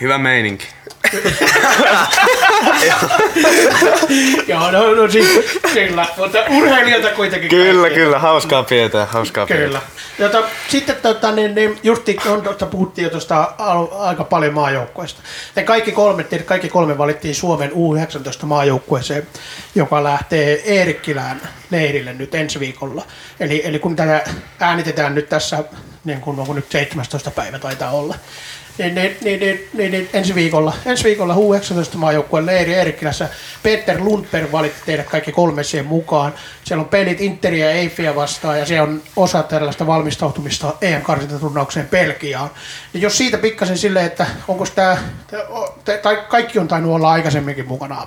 hyvä 0.00 0.18
meininki. 0.18 0.66
Joo, 4.48 4.70
no, 4.70 4.94
no 4.94 5.10
siis, 5.10 5.28
kyllä. 5.74 6.06
Mutta 6.16 6.38
urheilijoita 6.50 7.08
kuitenkin. 7.08 7.50
Kyllä, 7.50 7.80
kaikki. 7.80 8.00
kyllä. 8.00 8.18
Hauskaa 8.18 8.62
pidetään, 8.62 9.08
hauskaa 9.08 9.46
Kyllä. 9.46 9.80
Jota, 10.18 10.42
sitten 10.68 10.96
tota, 11.02 11.32
niin, 11.32 11.54
niin 11.54 11.78
justi, 11.82 12.16
on, 12.28 12.42
tuosta 12.42 12.66
puhuttiin 12.66 13.02
jo 13.02 13.10
tuosta 13.10 13.52
al- 13.58 13.86
aika 13.92 14.24
paljon 14.24 14.54
maajoukkueesta. 14.54 15.22
Te 15.54 15.62
kaikki 15.62 15.92
kolme, 15.92 16.24
kaikki 16.44 16.68
kolme 16.68 16.98
valittiin 16.98 17.34
Suomen 17.34 17.70
U19 17.70 18.46
maajoukkueeseen, 18.46 19.26
joka 19.74 20.04
lähtee 20.04 20.62
Eerikkilään 20.64 21.40
leirille 21.70 22.12
nyt 22.12 22.34
ensi 22.34 22.60
viikolla. 22.60 23.02
Eli, 23.40 23.62
eli 23.64 23.78
kun 23.78 23.96
tätä 23.96 24.24
äänitetään 24.60 25.14
nyt 25.14 25.28
tässä, 25.28 25.64
niin 26.04 26.20
kuin 26.20 26.40
onko 26.40 26.54
nyt 26.54 26.70
17. 26.70 27.30
päivä 27.30 27.58
taitaa 27.58 27.90
olla, 27.90 28.14
niin, 28.78 28.94
niin, 28.94 29.16
niin, 29.20 29.40
niin, 29.40 29.68
niin, 29.72 29.92
niin 29.92 30.08
ensi 30.12 30.34
viikolla, 30.34 30.72
ensi 30.86 31.04
viikolla 31.04 31.34
HU19 31.34 31.96
maajoukkueen 31.96 32.46
leiri 32.46 32.74
Eerikkilässä. 32.74 33.28
Peter 33.62 34.00
Lundberg 34.00 34.52
valitti 34.52 34.80
teidät 34.86 35.08
kaikki 35.08 35.32
kolme 35.32 35.64
siihen 35.64 35.86
mukaan. 35.86 36.34
Siellä 36.64 36.82
on 36.82 36.88
pelit 36.88 37.20
Interia 37.20 37.66
ja 37.66 37.72
Eiffiä 37.72 38.14
vastaan 38.14 38.58
ja 38.58 38.66
se 38.66 38.80
on 38.80 39.02
osa 39.16 39.42
tällaista 39.42 39.86
valmistautumista 39.86 40.74
em 40.80 41.02
karsintaturnaukseen 41.02 41.88
Belgiaan. 41.88 42.50
Ja 42.94 43.00
jos 43.00 43.18
siitä 43.18 43.38
pikkasen 43.38 43.78
silleen, 43.78 44.06
että 44.06 44.26
onko 44.48 44.66
tämä, 44.74 44.98
tai 46.02 46.24
kaikki 46.28 46.58
on 46.58 46.68
tainnut 46.68 46.94
olla 46.94 47.10
aikaisemminkin 47.10 47.68
mukana 47.68 48.06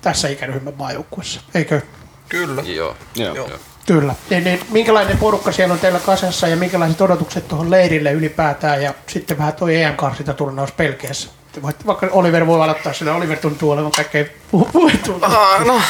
tässä 0.00 0.28
ikäryhmän 0.28 0.74
maajoukkuessa, 0.76 1.40
eikö? 1.54 1.80
Kyllä. 2.28 2.62
Joo. 2.62 2.96
Joo. 3.16 3.34
Joo. 3.34 3.48
Kyllä. 3.88 4.14
Niin, 4.30 4.44
niin, 4.44 4.60
minkälainen 4.70 5.18
porukka 5.18 5.52
siellä 5.52 5.72
on 5.72 5.78
teillä 5.78 5.98
kasassa 5.98 6.48
ja 6.48 6.56
minkälaiset 6.56 7.00
odotukset 7.00 7.48
tuohon 7.48 7.70
leirille 7.70 8.12
ylipäätään 8.12 8.82
ja 8.82 8.94
sitten 9.06 9.38
vähän 9.38 9.52
tuo 9.52 9.68
em 9.68 9.94
turnaus 10.36 10.72
Pelkiässä. 10.72 11.30
Voit, 11.62 11.86
vaikka 11.86 12.08
Oliver 12.12 12.46
voi 12.46 12.64
aloittaa 12.64 12.92
sillä, 12.92 13.14
Oliver 13.14 13.38
tuntuu 13.38 13.70
olevan 13.70 13.90
kaikkein 13.90 14.30
puhuttu. 14.50 15.18
Ah, 15.22 15.66
no, 15.66 15.80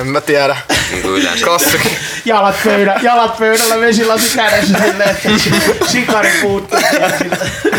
en 0.00 0.06
mä 0.06 0.20
tiedä. 0.20 0.56
Niin 0.90 1.02
kuin 1.02 1.22
yleensä. 1.22 1.46
Kassakin. 1.46 1.96
Jalat, 2.24 2.56
pöydä, 2.64 3.00
jalat 3.02 3.38
pöydällä, 3.38 3.80
vesilasi 3.80 4.36
kädessä 4.36 4.78
silleen, 4.78 5.10
että 5.10 5.28
sikari 5.86 6.32
puuttuu. 6.42 6.80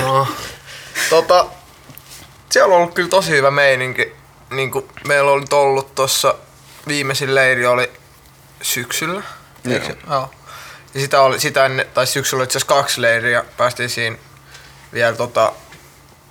No. 0.01 0.27
Tota, 1.09 1.45
siellä 2.49 2.75
on 2.75 2.81
ollut 2.81 2.93
kyllä 2.93 3.09
tosi 3.09 3.31
hyvä 3.31 3.51
meininki. 3.51 4.13
Niin 4.51 4.71
kuin 4.71 4.85
meillä 5.07 5.39
nyt 5.39 5.53
ollut 5.53 5.95
tuossa 5.95 6.35
viimeisin 6.87 7.35
leiri 7.35 7.65
oli 7.65 7.91
syksyllä. 8.61 9.21
Se- 9.63 9.97
Joo. 10.09 10.29
Ja 10.93 10.99
sitä, 10.99 11.21
oli, 11.21 11.39
sitä 11.39 11.65
ennen, 11.65 11.85
tai 11.93 12.07
syksyllä 12.07 12.43
itse 12.43 12.57
asiassa 12.57 12.75
kaksi 12.75 13.01
leiriä. 13.01 13.43
Päästiin 13.57 13.89
siinä 13.89 14.17
vielä 14.93 15.15
tota, 15.15 15.51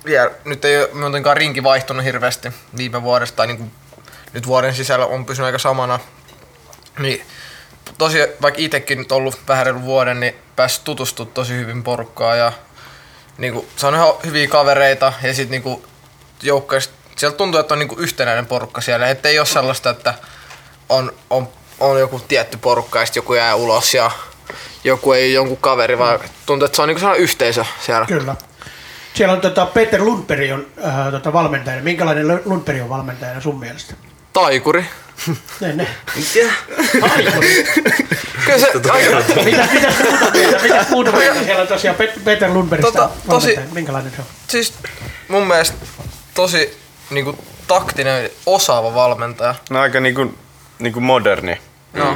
vielä, 0.05 0.31
nyt 0.45 0.65
ei 0.65 0.77
ole 0.81 0.89
muutenkaan 0.93 1.37
rinki 1.37 1.63
vaihtunut 1.63 2.05
hirveästi 2.05 2.49
viime 2.77 3.03
vuodesta, 3.03 3.35
tai 3.35 3.47
niin 3.47 3.57
kuin 3.57 3.71
nyt 4.33 4.47
vuoden 4.47 4.75
sisällä 4.75 5.05
on 5.05 5.25
pysynyt 5.25 5.45
aika 5.45 5.57
samana. 5.59 5.99
Niin 6.99 7.25
tosi, 7.97 8.17
vaikka 8.41 8.61
itsekin 8.61 8.97
nyt 8.97 9.11
ollut 9.11 9.39
vähän 9.47 9.65
reilu 9.65 9.81
vuoden, 9.81 10.19
niin 10.19 10.35
päässyt 10.55 10.83
tutustumaan 10.83 11.33
tosi 11.33 11.53
hyvin 11.53 11.83
porukkaa 11.83 12.35
ja 12.35 12.51
niinku, 13.37 13.67
se 13.75 13.87
on 13.87 13.95
ihan 13.95 14.13
hyviä 14.25 14.47
kavereita 14.47 15.13
ja 15.23 15.33
sit 15.33 15.49
niinku 15.49 15.85
joukkueesta, 16.41 16.93
sieltä 17.15 17.37
tuntuu, 17.37 17.59
että 17.59 17.73
on 17.73 17.79
niinku 17.79 17.95
yhtenäinen 17.95 18.45
porukka 18.45 18.81
siellä, 18.81 19.09
että 19.09 19.29
ei 19.29 19.39
ole 19.39 19.45
sellaista, 19.45 19.89
että 19.89 20.13
on, 20.89 21.13
on, 21.29 21.49
on 21.79 21.99
joku 21.99 22.19
tietty 22.27 22.57
porukka 22.57 22.99
ja 22.99 23.05
joku 23.15 23.33
jää 23.33 23.55
ulos 23.55 23.93
ja 23.93 24.11
joku 24.83 25.13
ei 25.13 25.33
jonkun 25.33 25.57
kaveri, 25.57 25.97
vaan 25.97 26.19
tuntuu, 26.45 26.65
että 26.65 26.75
se 26.75 26.81
on 26.81 26.87
niinku 26.87 26.99
sellainen 26.99 27.23
yhteisö 27.23 27.65
siellä. 27.85 28.05
Kyllä. 28.05 28.35
Siellä 29.13 29.33
on 29.33 29.41
tota, 29.41 29.65
Peter 29.65 30.01
Lundberg 30.01 30.51
on 30.53 30.67
äh, 30.85 31.11
tota, 31.11 31.33
valmentajana. 31.33 31.83
Minkälainen 31.83 32.27
Lu- 32.27 32.41
Lundberg 32.45 32.81
on 32.81 32.89
valmentajana 32.89 33.41
sun 33.41 33.59
mielestä? 33.59 33.93
Taikuri. 34.33 34.85
Ne, 35.59 35.73
ne. 35.73 35.87
Mitä? 36.15 36.53
Kyllä 38.45 38.59
se, 38.59 38.71
Mitä, 39.45 39.67
mitä 39.73 39.91
muuta 40.01 40.31
mieltä? 40.31 40.59
Mitä 40.63 40.85
muuta 40.89 41.11
mieltä? 41.11 41.43
Siellä 41.43 41.61
on 41.61 41.67
tosiaan 41.67 41.97
Pet- 41.97 42.19
Peter 42.23 42.49
Lundbergista 42.49 42.91
Tota, 42.91 43.09
tosi- 43.27 43.47
valmentaja. 43.47 43.73
Minkälainen 43.73 44.11
se 44.11 44.17
on? 44.21 44.25
siis 44.47 44.73
mun 45.27 45.47
mielestä 45.47 45.77
tosi 46.33 46.77
niinku 47.09 47.35
taktinen, 47.67 48.29
osaava 48.45 48.93
valmentaja. 48.95 49.55
No 49.69 49.79
aika 49.79 49.99
niinku, 49.99 50.33
niinku 50.79 50.99
moderni. 51.01 51.61
Joo. 51.93 52.15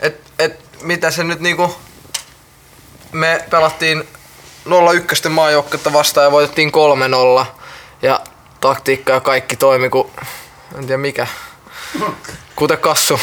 Et, 0.00 0.32
et, 0.38 0.60
mitä 0.82 1.10
se 1.10 1.24
nyt 1.24 1.40
niinku... 1.40 1.76
Me 3.12 3.44
pelattiin 3.50 4.04
0-1 5.26 5.28
maajoukkuetta 5.28 5.92
vastaan 5.92 6.24
ja 6.24 6.32
voitettiin 6.32 6.72
3-0. 7.42 7.46
Ja 8.02 8.20
taktiikka 8.60 9.12
ja 9.12 9.20
kaikki 9.20 9.56
toimi 9.56 9.88
kuin... 9.88 10.10
En 10.78 10.86
tiedä 10.86 10.98
mikä. 10.98 11.26
Kuten 12.56 12.78
kassu. 12.78 13.20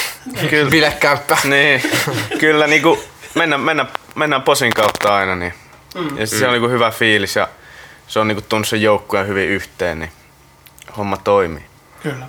Kyllä. 0.49 0.71
Bilekämppä. 0.71 1.37
Niin, 1.43 1.81
kyllä 2.39 2.67
niinku 2.67 3.03
mennään, 3.35 3.61
mennään, 3.61 3.89
mennään 4.15 4.41
posin 4.41 4.73
kautta 4.73 5.15
aina 5.15 5.35
niin. 5.35 5.53
Ja 6.15 6.27
sit 6.27 6.39
se 6.39 6.47
on 6.47 6.53
niinku 6.53 6.69
hyvä 6.69 6.91
fiilis 6.91 7.35
ja 7.35 7.47
se 8.07 8.19
on 8.19 8.27
niinku 8.27 8.41
tunnut 8.49 8.67
sen 8.67 8.81
joukkueen 8.81 9.27
hyvin 9.27 9.49
yhteen, 9.49 9.99
niin 9.99 10.11
homma 10.97 11.17
toimii. 11.17 11.63
Kyllä. 12.03 12.25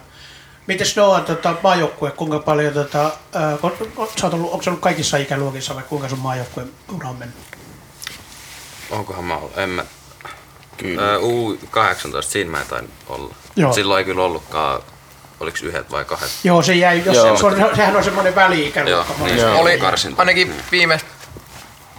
Mites 0.70 0.96
Noah, 0.96 1.24
tota, 1.24 1.54
maajoukkue, 1.62 2.10
kuinka 2.10 2.38
paljon, 2.38 2.74
tota, 2.74 3.06
äh, 3.06 3.60
kun, 3.60 3.72
sä 4.20 4.26
oot 4.26 4.34
ollut, 4.34 4.52
onko 4.52 4.62
se 4.62 4.70
ollut 4.70 4.82
kaikissa 4.82 5.16
ikäluokissa 5.16 5.74
vai 5.74 5.82
kuinka 5.82 6.08
sun 6.08 6.18
maajoukkueen 6.18 6.70
ura 6.96 7.08
on 7.08 7.16
mennyt? 7.16 7.36
Onkohan 8.90 9.24
mä 9.24 9.36
ollut? 9.36 9.58
En 9.58 9.68
mä. 9.68 9.84
Kyllä. 10.76 11.02
Öö, 11.02 11.18
U18, 11.18 12.22
siinä 12.22 12.50
mä 12.50 12.60
en 12.60 12.66
tainnut 12.66 12.92
olla. 13.08 13.34
Joo. 13.56 13.72
Silloin 13.72 13.98
ei 13.98 14.04
kyllä 14.04 14.22
ollutkaan, 14.22 14.82
oliks 15.40 15.62
yhdet 15.62 15.90
vai 15.90 16.04
kahdet? 16.04 16.30
Joo, 16.44 16.62
se 16.62 16.74
jäi, 16.74 17.02
jos 17.04 17.16
Joo. 17.16 17.36
se, 17.36 17.46
on, 17.46 17.76
sehän 17.76 17.96
on 17.96 18.04
semmoinen 18.04 18.34
väli-ikäluokka. 18.34 19.14
Joo, 19.18 19.26
niin 19.26 19.40
se 19.40 19.46
Oli 19.46 19.78
karsinta. 19.78 20.22
ainakin 20.22 20.54
viime 20.72 21.00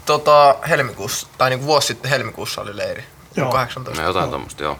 tota, 0.05 0.55
helmikuussa, 0.69 1.27
tai 1.37 1.49
niinku 1.49 1.65
vuosi 1.65 1.87
sitten 1.87 2.11
helmikuussa 2.11 2.61
oli 2.61 2.77
leiri. 2.77 3.03
Joo. 3.35 3.51
18. 3.51 4.01
No 4.01 4.07
jotain 4.07 4.29
tommoista, 4.29 4.63
joo. 4.63 4.77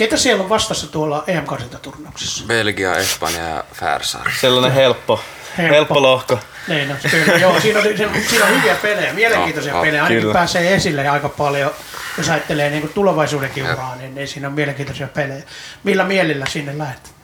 Ketä 0.00 0.16
siellä 0.16 0.42
on 0.42 0.48
vastassa 0.48 0.86
tuolla 0.86 1.24
em 1.26 1.44
turnauksessa 1.82 2.44
Belgia, 2.46 2.94
Espanja 2.96 3.42
ja 3.42 3.64
Färsaari. 3.74 4.32
Sellainen 4.40 4.72
helppo, 4.72 5.20
Helppo. 5.58 5.74
helppo, 5.74 6.02
lohko. 6.02 6.38
Niin, 6.68 6.88
no, 6.88 6.94
kyllä, 7.10 7.36
joo, 7.36 7.60
siinä 7.60 7.78
on, 7.78 7.84
siinä 8.28 8.44
on 8.44 8.56
hyviä 8.56 8.74
pelejä, 8.74 9.12
mielenkiintoisia 9.12 9.72
Joo, 9.72 9.82
pelejä, 9.82 10.02
ainakin 10.02 10.20
kyllä. 10.20 10.32
pääsee 10.32 10.74
esille 10.74 11.08
aika 11.08 11.28
paljon. 11.28 11.70
Jos 12.18 12.28
ajattelee 12.28 12.70
niin 12.70 12.80
kuin 12.80 12.92
tulevaisuudenkin 12.92 13.72
uraa, 13.72 13.96
niin, 13.96 14.14
niin 14.14 14.28
siinä 14.28 14.48
on 14.48 14.54
mielenkiintoisia 14.54 15.08
pelejä. 15.08 15.42
Millä 15.84 16.04
mielellä 16.04 16.46
sinne 16.46 16.78
lähdet? 16.78 17.14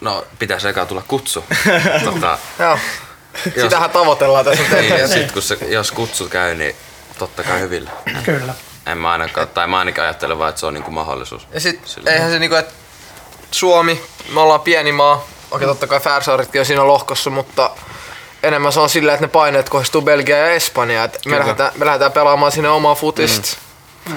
No, 0.00 0.24
pitäisi 0.38 0.68
eka 0.68 0.86
tulla 0.86 1.02
kutsu. 1.08 1.44
tota, 2.04 2.38
Joo. 2.58 2.78
Sitähän 3.62 3.90
tavoitellaan 3.90 4.44
tässä 4.44 4.62
niin, 4.62 4.72
ja 4.72 4.78
eteenpäin. 4.78 5.08
sit 5.08 5.32
kun 5.32 5.42
se, 5.42 5.58
jos 5.68 5.92
kutsu 5.92 6.28
käy, 6.28 6.54
niin 6.54 6.76
totta 7.18 7.42
kai 7.42 7.60
hyvillä. 7.60 7.90
Kyllä. 8.24 8.54
En 8.86 8.98
mä 8.98 9.12
ainakaan, 9.12 9.48
tai 9.48 9.66
mä 9.66 9.78
ainakin 9.78 10.02
ajattelen 10.04 10.38
vaan, 10.38 10.48
että 10.48 10.60
se 10.60 10.66
on 10.66 10.74
niinku 10.74 10.90
mahdollisuus. 10.90 11.48
Ja 11.52 11.60
sit 11.60 11.80
Sillä- 11.86 12.10
eihän 12.10 12.30
se 12.30 12.38
niinku, 12.38 12.56
että 12.56 12.74
Suomi, 13.50 14.02
me 14.34 14.40
ollaan 14.40 14.60
pieni 14.60 14.92
maa, 14.92 15.24
okei 15.50 15.66
totta 15.66 15.86
kai 15.86 16.00
Färsaaritkin 16.00 16.60
on 16.60 16.66
siinä 16.66 16.86
lohkossa, 16.86 17.30
mutta 17.30 17.70
enemmän 18.42 18.72
se 18.72 18.80
on 18.80 18.88
sillä, 18.88 19.14
että 19.14 19.24
ne 19.26 19.28
paineet 19.28 19.68
kohdistuu 19.68 20.02
Belgiaan 20.02 20.40
ja 20.40 20.50
Espanjaan. 20.54 21.04
Et 21.04 21.18
me, 21.26 21.38
lähdetään, 21.38 21.72
me 21.76 21.86
lähdetään 21.86 22.12
pelaamaan 22.12 22.52
sinne 22.52 22.68
omaa 22.68 22.94
futista. 22.94 23.56
Mm. 24.08 24.16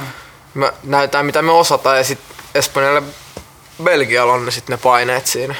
Me 0.53 0.73
näytetään 0.83 1.25
mitä 1.25 1.41
me 1.41 1.51
osataan 1.51 1.97
ja 1.97 2.03
sit 2.03 2.19
Espanjalle 2.55 3.03
Belgialla 3.83 4.33
on 4.33 4.45
ne, 4.45 4.51
sit 4.51 4.69
ne 4.69 4.77
paineet 4.77 5.27
siinä. 5.27 5.55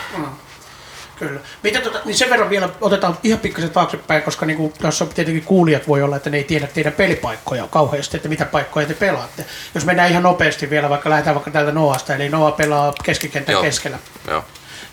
Kyllä. 1.20 1.40
Mitä 1.64 1.82
tota, 1.82 2.00
niin 2.06 2.18
sen 2.18 2.30
verran 2.30 2.50
vielä 2.50 2.70
otetaan 2.82 3.18
ihan 3.24 3.40
pikkasen 3.40 3.70
taaksepäin, 3.70 4.22
koska 4.22 4.46
niin 4.46 4.58
kuin, 4.58 4.74
tuossa 4.82 5.06
tietenkin 5.06 5.44
kuulijat 5.44 5.88
voi 5.88 6.02
olla, 6.02 6.16
että 6.16 6.30
ne 6.30 6.38
ei 6.38 6.44
tiedä 6.44 6.68
teidän 6.68 6.94
pelipaikkoja 6.94 7.68
kauheasti, 7.72 8.18
että 8.18 8.30
mitä 8.30 8.46
paikkoja 8.46 8.88
te 8.88 8.94
pelaatte. 8.94 9.46
Jos 9.76 9.86
mennään 9.86 10.12
ihan 10.12 10.24
nopeasti 10.24 10.70
vielä, 10.70 10.90
vaikka 10.90 11.10
lähdetään 11.10 11.36
vaikka 11.36 11.52
täältä 11.52 11.72
Noasta, 11.72 12.16
eli 12.16 12.30
Noa 12.30 12.52
pelaa 12.52 12.94
keskikentän 13.04 13.54
Joo. 13.54 13.62
keskellä. 13.62 14.00
Joo, 14.28 14.44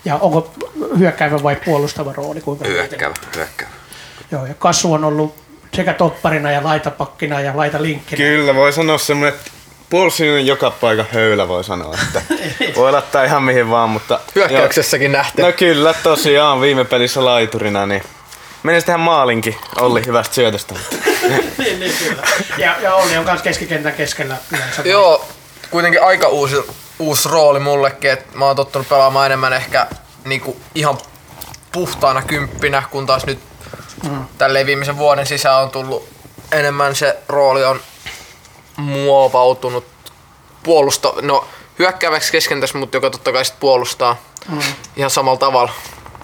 Ja 0.05 0.15
onko 0.15 0.53
hyökkäävä 0.97 1.43
vai 1.43 1.55
puolustava 1.65 2.13
rooli? 2.13 2.41
Kuinka 2.41 2.67
hyökkävä, 2.67 3.13
hyökkävä. 3.35 3.69
Joo, 4.31 4.45
ja 4.45 4.53
Kassu 4.53 4.93
on 4.93 5.03
ollut 5.03 5.35
sekä 5.73 5.93
topparina 5.93 6.51
ja 6.51 6.63
laitapakkina 6.63 7.41
ja 7.41 7.57
laitalinkkinä. 7.57 8.17
Kyllä, 8.17 8.55
voi 8.55 8.73
sanoa 8.73 8.97
semmonen, 8.97 9.33
että 9.33 9.51
puolustaminen 9.89 10.47
joka 10.47 10.71
paikan 10.71 11.07
höylä 11.11 11.47
voi 11.47 11.63
sanoa, 11.63 11.97
että 12.03 12.21
voi 12.75 12.91
laittaa 12.91 13.23
ihan 13.23 13.43
mihin 13.43 13.69
vaan, 13.69 13.89
mutta... 13.89 14.19
Hyökkäyksessäkin 14.35 15.11
nähty. 15.11 15.41
No 15.41 15.51
kyllä, 15.51 15.93
tosiaan 15.93 16.61
viime 16.61 16.85
pelissä 16.85 17.25
laiturina, 17.25 17.85
niin 17.85 18.03
menisi 18.63 18.85
tähän 18.85 18.99
maalinkin 18.99 19.55
Olli 19.79 20.05
hyvästä 20.05 20.35
syötöstä. 20.35 20.75
niin, 21.57 21.79
niin, 21.79 21.93
kyllä. 21.99 22.23
Ja, 22.57 22.75
ja 22.81 22.95
Olli 22.95 23.17
on 23.17 23.25
myös 23.25 23.41
keskikentän 23.41 23.93
keskellä 23.93 24.37
yleensä. 24.53 24.81
Joo, 24.85 25.25
kuitenkin 25.71 26.03
aika 26.03 26.27
uusi, 26.27 26.55
uusi 26.99 27.29
rooli 27.29 27.59
mullekin, 27.59 28.11
että 28.11 28.37
mä 28.37 28.45
oon 28.45 28.55
tottunut 28.55 28.89
pelaamaan 28.89 29.25
enemmän 29.25 29.53
ehkä 29.53 29.87
niinku 30.25 30.57
ihan 30.75 30.97
puhtaana 31.71 32.21
kymppinä, 32.21 32.83
kun 32.91 33.05
taas 33.05 33.25
nyt 33.25 33.39
mm. 34.03 34.25
tälleen 34.37 34.65
viimeisen 34.65 34.97
vuoden 34.97 35.25
sisään 35.25 35.61
on 35.63 35.69
tullut 35.69 36.09
enemmän 36.51 36.95
se 36.95 37.17
rooli 37.27 37.63
on 37.63 37.79
muovautunut 38.77 39.85
puolusta, 40.63 41.13
no 41.21 41.47
hyökkääväksi 41.79 42.31
keskentässä, 42.31 42.77
mutta 42.77 42.97
joka 42.97 43.09
totta 43.09 43.31
kai 43.31 43.45
sit 43.45 43.59
puolustaa 43.59 44.21
mm. 44.49 44.59
ihan 44.95 45.11
samalla 45.11 45.37
tavalla. 45.39 45.71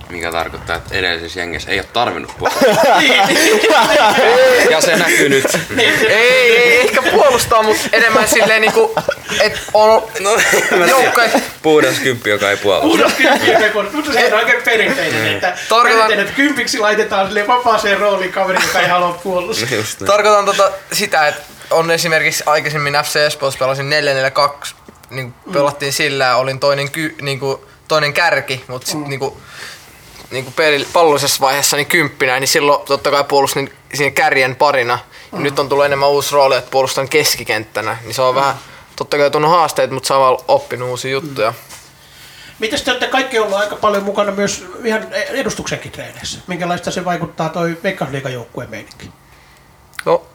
Mikä 0.10 0.32
tarkoittaa, 0.32 0.76
että 0.76 0.96
edellisessä 0.96 1.40
jengessä 1.40 1.72
ei 1.72 1.80
ole 1.80 1.88
tarvinnut 1.94 2.32
puolella. 2.38 2.62
ja 4.72 4.82
se 4.82 4.96
näkyy 4.96 5.30
nyt. 5.30 5.46
ei, 5.78 6.58
ei, 6.58 6.82
ehkä 6.82 7.02
puolustaa, 7.02 7.64
mutta 7.64 7.82
enemmän 7.92 8.28
silleen 8.28 8.62
niinku, 8.62 8.96
että 9.42 9.60
on 9.74 10.04
No, 10.20 10.38
tiedän. 10.70 11.42
Puhdas 11.62 12.00
kymppi, 12.00 12.30
joka 12.30 12.50
ei 12.52 12.58
puolusta. 12.58 12.88
Puhdas 12.88 13.14
kymppi, 13.18 13.70
mutta 13.94 14.14
se 14.20 14.34
on 14.34 14.40
aika 14.40 14.52
perinteinen, 14.66 15.28
että 15.28 15.58
Tarkoitan- 15.70 15.84
perinteinen, 15.84 16.20
että 16.20 16.34
kympiksi 16.36 16.80
laitetaan 16.80 17.28
sille 17.28 17.48
vapaaseen 17.48 18.00
rooliin 18.00 18.32
kaveri, 18.32 18.60
joka 18.68 18.80
ei 18.80 18.88
halua 18.88 19.20
puolustaa. 19.24 19.68
Tarkoitan 20.06 20.46
tota 20.46 20.72
sitä, 20.92 21.28
että 21.28 21.42
on 21.71 21.91
esimerkiksi 21.91 22.43
aikaisemmin 22.45 22.93
FC 22.93 23.15
Espoossa 23.15 23.60
pelasin 23.60 23.91
4-4-2, 24.63 24.73
niin 25.10 25.34
pelattiin 25.53 25.93
sillä 25.93 26.23
ja 26.23 26.38
olin 26.38 26.60
toinen, 26.60 26.91
ky, 26.91 27.15
niin 27.21 27.39
kuin, 27.39 27.57
toinen 27.88 28.13
kärki, 28.13 28.63
mutta 28.67 28.88
sitten 28.88 29.10
niin 29.10 29.19
kuin, 29.19 29.34
niin 30.31 30.43
kuin 30.43 30.53
peli, 30.53 30.88
pallollisessa 30.93 31.41
vaiheessa 31.41 31.77
niin 31.77 31.88
kymppinä, 31.88 32.39
niin 32.39 32.47
silloin 32.47 32.86
totta 32.86 33.12
kai 33.12 33.23
puolustin 33.23 33.73
siinä 33.93 34.12
kärjen 34.12 34.55
parina. 34.55 34.99
Ja 35.31 35.39
Nyt 35.39 35.60
on 35.60 35.69
tullut 35.69 35.86
enemmän 35.86 36.10
uusi 36.10 36.34
rooli, 36.34 36.55
että 36.55 36.71
puolustan 36.71 37.10
keskikenttänä, 37.10 37.97
niin 38.03 38.13
se 38.13 38.21
on 38.21 38.36
vähän 38.36 38.55
totta 38.95 39.17
kai 39.17 39.31
tunnut 39.31 39.51
haasteet, 39.51 39.91
mutta 39.91 40.07
samalla 40.07 40.43
oppinut 40.47 40.89
uusia 40.89 41.12
juttuja. 41.12 41.53
Miten 42.60 42.81
te 42.81 42.91
olette 42.91 43.07
kaikki 43.07 43.39
ollut 43.39 43.57
aika 43.57 43.75
paljon 43.75 44.03
mukana 44.03 44.31
myös 44.31 44.65
ihan 44.84 45.13
edustuksenkin 45.13 45.91
treeneissä? 45.91 46.39
Minkälaista 46.47 46.91
se 46.91 47.05
vaikuttaa 47.05 47.49
toi 47.49 47.77
Veikkausliigajoukkueen 47.84 48.69
meininki? 48.69 49.12
No, 50.05 50.25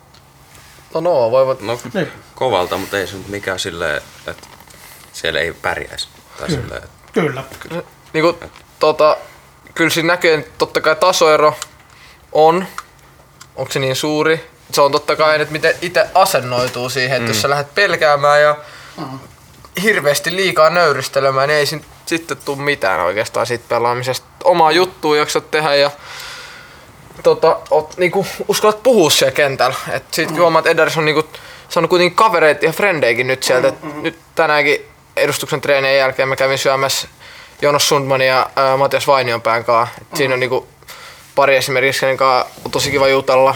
no, 1.01 1.15
no 1.21 1.31
voivat... 1.31 1.61
No 1.61 1.79
Niin. 1.95 2.13
kovalta, 2.35 2.77
mutta 2.77 2.99
ei 2.99 3.07
se 3.07 3.17
nyt 3.17 3.29
mikään 3.29 3.59
silleen, 3.59 3.97
että 4.27 4.47
siellä 5.13 5.41
ei 5.41 5.53
pärjäisi. 5.53 6.09
Tai 6.39 6.49
Kyllä. 6.49 6.61
silleen, 6.63 6.83
että 6.85 7.59
Kyllä. 7.69 7.83
Niinku, 8.13 8.39
tota, 8.79 9.17
kyllä 9.75 9.91
siinä 9.91 10.07
näkyy, 10.07 10.35
että 10.35 10.51
totta 10.59 10.81
kai 10.81 10.97
tasoero 10.97 11.55
on. 12.33 12.67
Onko 13.57 13.73
se 13.73 13.79
niin 13.79 13.97
suuri? 13.97 14.51
Se 14.73 14.81
on 14.81 14.93
totta 14.93 15.17
kai, 15.17 15.41
että 15.41 15.53
miten 15.53 15.75
itse 15.83 16.07
asennoituu 16.15 16.89
siihen, 16.89 17.17
että 17.17 17.31
jos 17.31 17.43
sä 17.43 17.51
lähdet 17.51 17.75
pelkäämään 17.75 18.43
ja 18.43 18.57
hirveästi 19.83 20.37
liikaa 20.37 20.71
nöyristelemään, 20.71 21.49
niin 21.49 21.59
ei 21.59 21.67
sin- 21.67 21.85
sitten 22.07 22.37
tule 22.45 22.57
mitään 22.59 23.01
oikeastaan 23.01 23.47
siitä 23.47 23.65
pelaamisesta. 23.69 24.27
Omaa 24.45 24.73
juttua 24.73 25.17
jaksat 25.17 25.51
tehdä 25.51 25.75
ja 25.75 25.91
tota, 27.23 27.57
oot, 27.71 27.97
niinku, 27.97 28.27
uskallat 28.49 28.83
puhua 28.83 29.11
siellä 29.11 29.33
kentällä. 29.33 29.77
Et 29.93 30.05
siitä 30.11 30.33
mm. 30.33 30.39
huomaat, 30.39 30.67
että 30.67 30.83
Edars 30.83 30.97
on 30.99 31.05
niinku, 31.05 31.25
saanut 31.69 31.89
kuitenkin 31.91 32.17
kavereita 32.17 32.65
ja 32.65 32.73
frendeikin 32.73 33.27
nyt 33.27 33.43
sieltä. 33.43 33.73
Mm, 33.83 34.03
Nyt 34.03 34.19
tänäänkin 34.35 34.81
edustuksen 35.17 35.61
treenien 35.61 35.97
jälkeen 35.99 36.29
mä 36.29 36.37
kävin 36.37 36.59
syömässä 36.59 37.09
Jonas 37.63 37.89
Sundmanin 37.89 38.29
ja 38.29 38.51
ää, 38.57 38.77
Matias 38.77 39.07
Vainionpään 39.07 39.65
kanssa. 39.65 39.95
Et 40.03 40.17
Siinä 40.17 40.35
on 40.35 40.41
niinku 40.41 40.67
pari 41.35 41.57
esimerkiksi, 41.57 42.01
kenen 42.01 42.17
kanssa 42.17 42.51
on 42.65 42.71
tosi 42.71 42.91
kiva 42.91 43.09
jutella. 43.09 43.55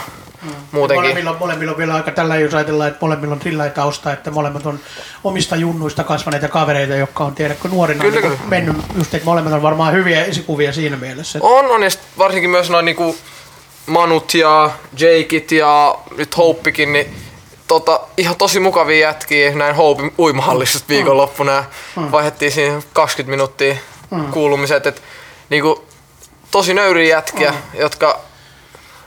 Muutenkin. 0.72 1.02
Molemmilla, 1.02 1.30
on- 1.30 1.36
molemmilla 1.38 1.72
on 1.72 1.78
vielä 1.78 1.94
aika 1.94 2.10
tällä, 2.10 2.36
jos 2.36 2.54
ajatellaan, 2.54 2.88
että 2.88 2.98
molemmilla 3.00 3.34
on 3.34 3.42
sillä 3.42 3.68
tausta, 3.68 4.12
että 4.12 4.30
molemmat 4.30 4.66
on 4.66 4.78
omista 5.24 5.56
junnuista 5.56 6.04
kasvaneita 6.04 6.48
kavereita, 6.48 6.94
jotka 6.94 7.24
on 7.24 7.34
tiedätkö 7.34 7.68
nuorina 7.68 8.00
Kyllä, 8.04 8.20
niin 8.20 8.30
kyllä. 8.30 8.48
mennyt, 8.48 8.76
just 8.98 9.14
että 9.14 9.24
molemmat 9.24 9.52
on 9.52 9.62
varmaan 9.62 9.92
hyviä 9.92 10.24
esikuvia 10.24 10.72
siinä 10.72 10.96
mielessä. 10.96 11.38
On, 11.42 11.66
on 11.66 11.82
ja 11.82 11.90
sit 11.90 12.00
varsinkin 12.18 12.50
myös 12.50 12.70
noin 12.70 12.84
niinku 12.84 13.16
Manut 13.90 14.34
ja 14.34 14.70
Jakeit 14.98 15.52
ja 15.52 15.94
nyt 16.16 16.36
Hopekin, 16.36 16.92
niin 16.92 17.16
tota, 17.68 18.00
ihan 18.16 18.36
tosi 18.36 18.60
mukavia 18.60 18.98
jätkiä 19.08 19.54
näin 19.54 19.74
Hope 19.74 20.02
uimahallissa 20.18 20.84
viikonloppuna 20.88 21.52
ja 21.52 21.64
vaihdettiin 22.12 22.52
siinä 22.52 22.82
20 22.92 23.30
minuuttia 23.30 23.76
kuulumiset, 24.30 24.86
että 24.86 25.00
niinku 25.50 25.84
tosi 26.50 26.74
nöyriä 26.74 27.16
jätkiä, 27.16 27.54
jotka 27.74 28.20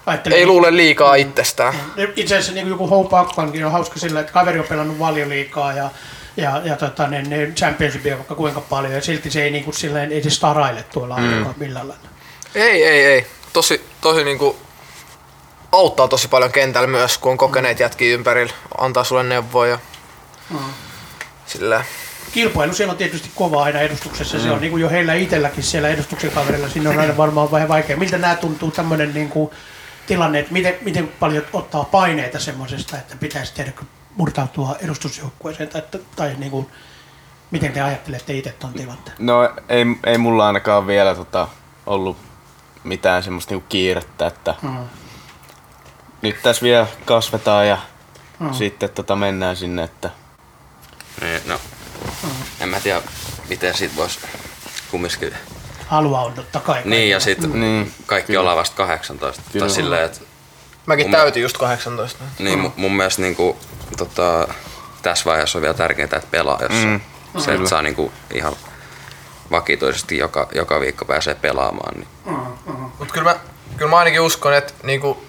Ajattelin, 0.06 0.38
ei 0.38 0.46
luule 0.46 0.76
liikaa 0.76 1.15
itsestään. 1.15 1.74
Itse 2.15 2.36
asiassa 2.36 2.54
niin 2.54 2.67
joku 2.67 2.88
Hope 2.88 3.17
Akpankin 3.17 3.65
on 3.65 3.72
hauska 3.72 4.00
sillä, 4.00 4.19
että 4.19 4.34
kaveri 4.34 4.60
on 4.60 4.65
pelannut 4.69 5.00
valioliikaa 5.00 5.74
ja, 5.74 5.89
ja, 6.38 6.62
ja 6.63 6.76
tota, 6.76 7.08
ne, 7.08 7.22
ne 7.22 7.52
championshipia 7.56 8.17
vaikka 8.17 8.36
kuinka 8.36 8.62
paljon 8.62 8.93
ja 8.93 9.02
silti 9.02 9.32
se 9.32 9.43
ei, 9.43 9.52
niin 9.52 9.63
kuin, 9.63 9.74
silleen, 9.74 10.12
ei 10.12 10.24
se 10.24 10.30
staraile 10.30 10.84
tuolla 10.93 11.17
mm. 11.17 11.46
millään 11.58 11.88
lailla. 11.88 12.08
Ei, 12.56 12.84
ei, 12.84 13.06
ei. 13.06 13.28
Tosi, 13.54 13.86
tosi 14.02 14.24
niinku 14.24 14.58
auttaa 15.73 16.07
tosi 16.07 16.27
paljon 16.27 16.51
kentällä 16.51 16.88
myös, 16.88 17.17
kun 17.17 17.31
on 17.31 17.38
kokeneet 17.38 17.79
jätkiä 17.79 18.13
ympärillä, 18.13 18.53
antaa 18.77 19.03
sulle 19.03 19.23
neuvoja. 19.23 19.79
Mm. 20.49 20.59
Sillä 21.45 21.86
Kilpailu 22.33 22.73
siellä 22.73 22.91
on 22.91 22.97
tietysti 22.97 23.31
kova 23.36 23.63
aina 23.63 23.79
edustuksessa. 23.79 24.39
Se 24.39 24.51
on 24.51 24.62
niin 24.62 24.71
kuin 24.71 24.81
jo 24.81 24.89
heillä 24.89 25.13
itselläkin 25.13 25.63
siellä 25.63 25.89
edustuksen 25.89 26.31
kaverilla. 26.31 26.69
Siinä 26.69 26.89
on 26.89 26.99
aina 26.99 27.17
varmaan 27.17 27.51
vähän 27.51 27.67
vaikea. 27.67 27.97
Miltä 27.97 28.17
nämä 28.17 28.36
tuntuu 28.36 28.71
tämmöinen 28.71 29.13
niin 29.13 29.29
kuin 29.29 29.49
tilanne, 30.07 30.39
että 30.39 30.53
miten, 30.53 30.75
miten 30.81 31.07
paljon 31.19 31.43
ottaa 31.53 31.83
paineita 31.83 32.39
semmoisesta, 32.39 32.97
että 32.97 33.15
pitäisi 33.19 33.53
tehdä 33.53 33.71
murtautua 34.15 34.75
edustusjoukkueeseen 34.81 35.69
tai, 35.69 35.81
tai 36.15 36.36
niin 36.38 36.51
kuin, 36.51 36.67
miten 37.51 37.71
te 37.71 37.81
ajattelette 37.81 38.33
itse 38.33 38.51
tuon 38.59 38.73
tilanteen? 38.73 39.17
No 39.19 39.49
ei, 39.69 39.86
ei 40.03 40.17
mulla 40.17 40.47
ainakaan 40.47 40.88
vielä 40.88 41.15
tota, 41.15 41.47
ollut 41.86 42.17
mitään 42.83 43.23
semmoista 43.23 43.53
niinku 43.53 43.65
kiirettä, 43.69 44.27
että 44.27 44.55
Mm. 44.62 44.77
Nyt 46.23 46.41
tässä 46.43 46.62
vielä 46.62 46.88
kasvetaan 47.05 47.67
ja 47.67 47.77
Mm. 48.39 48.53
sitten 48.53 48.89
tota 48.89 49.15
mennään 49.15 49.55
sinne, 49.55 49.83
että 49.83 50.09
niin, 51.21 51.41
no, 51.45 51.59
en 52.59 52.69
mä 52.69 52.79
tiedä, 52.79 53.01
miten 53.49 53.73
siitä 53.77 53.95
voisi 53.95 54.19
kumminkin. 54.91 55.33
Halua 55.88 56.19
on 56.21 56.33
totta 56.33 56.59
kai. 56.59 56.81
Niin, 56.86 57.09
ja 57.09 57.19
sitten 57.19 57.59
Niin, 57.62 57.93
kaikki 58.05 58.38
ollaan 58.38 58.57
vasta 58.57 58.75
18. 58.75 59.41
Kyllä. 59.51 59.65
Tai 59.65 59.75
silleen, 59.75 60.05
että 60.05 60.19
mäkin 60.86 61.05
Mun- 61.07 61.12
täytin 61.12 61.43
just 61.43 61.57
18. 61.57 62.23
niin, 62.39 62.59
mun, 62.59 62.73
mun 62.75 62.91
mielestä 62.95 63.21
niinku, 63.21 63.57
tota, 63.97 64.47
tässä 65.01 65.25
vaiheessa 65.25 65.57
on 65.57 65.62
vielä 65.62 65.73
tärkeintä, 65.73 66.15
että 66.17 66.27
pelaa, 66.31 66.59
jos 66.62 66.71
Mm. 66.71 67.01
se, 67.41 67.53
että 67.53 67.69
saa 67.69 67.81
niinku 67.81 68.12
ihan 68.33 68.55
vakituisesti 69.51 70.17
joka, 70.17 70.47
joka 70.55 70.79
viikko 70.79 71.05
pääsee 71.05 71.36
pelaamaan. 71.36 71.93
Niin. 71.95 72.07
Mut 72.99 73.12
kyllä 73.12 73.33
mä, 73.33 73.39
kyllä 73.77 73.89
mä 73.89 73.97
ainakin 73.97 74.21
uskon, 74.21 74.53
että 74.53 74.73
niinku 74.83 75.23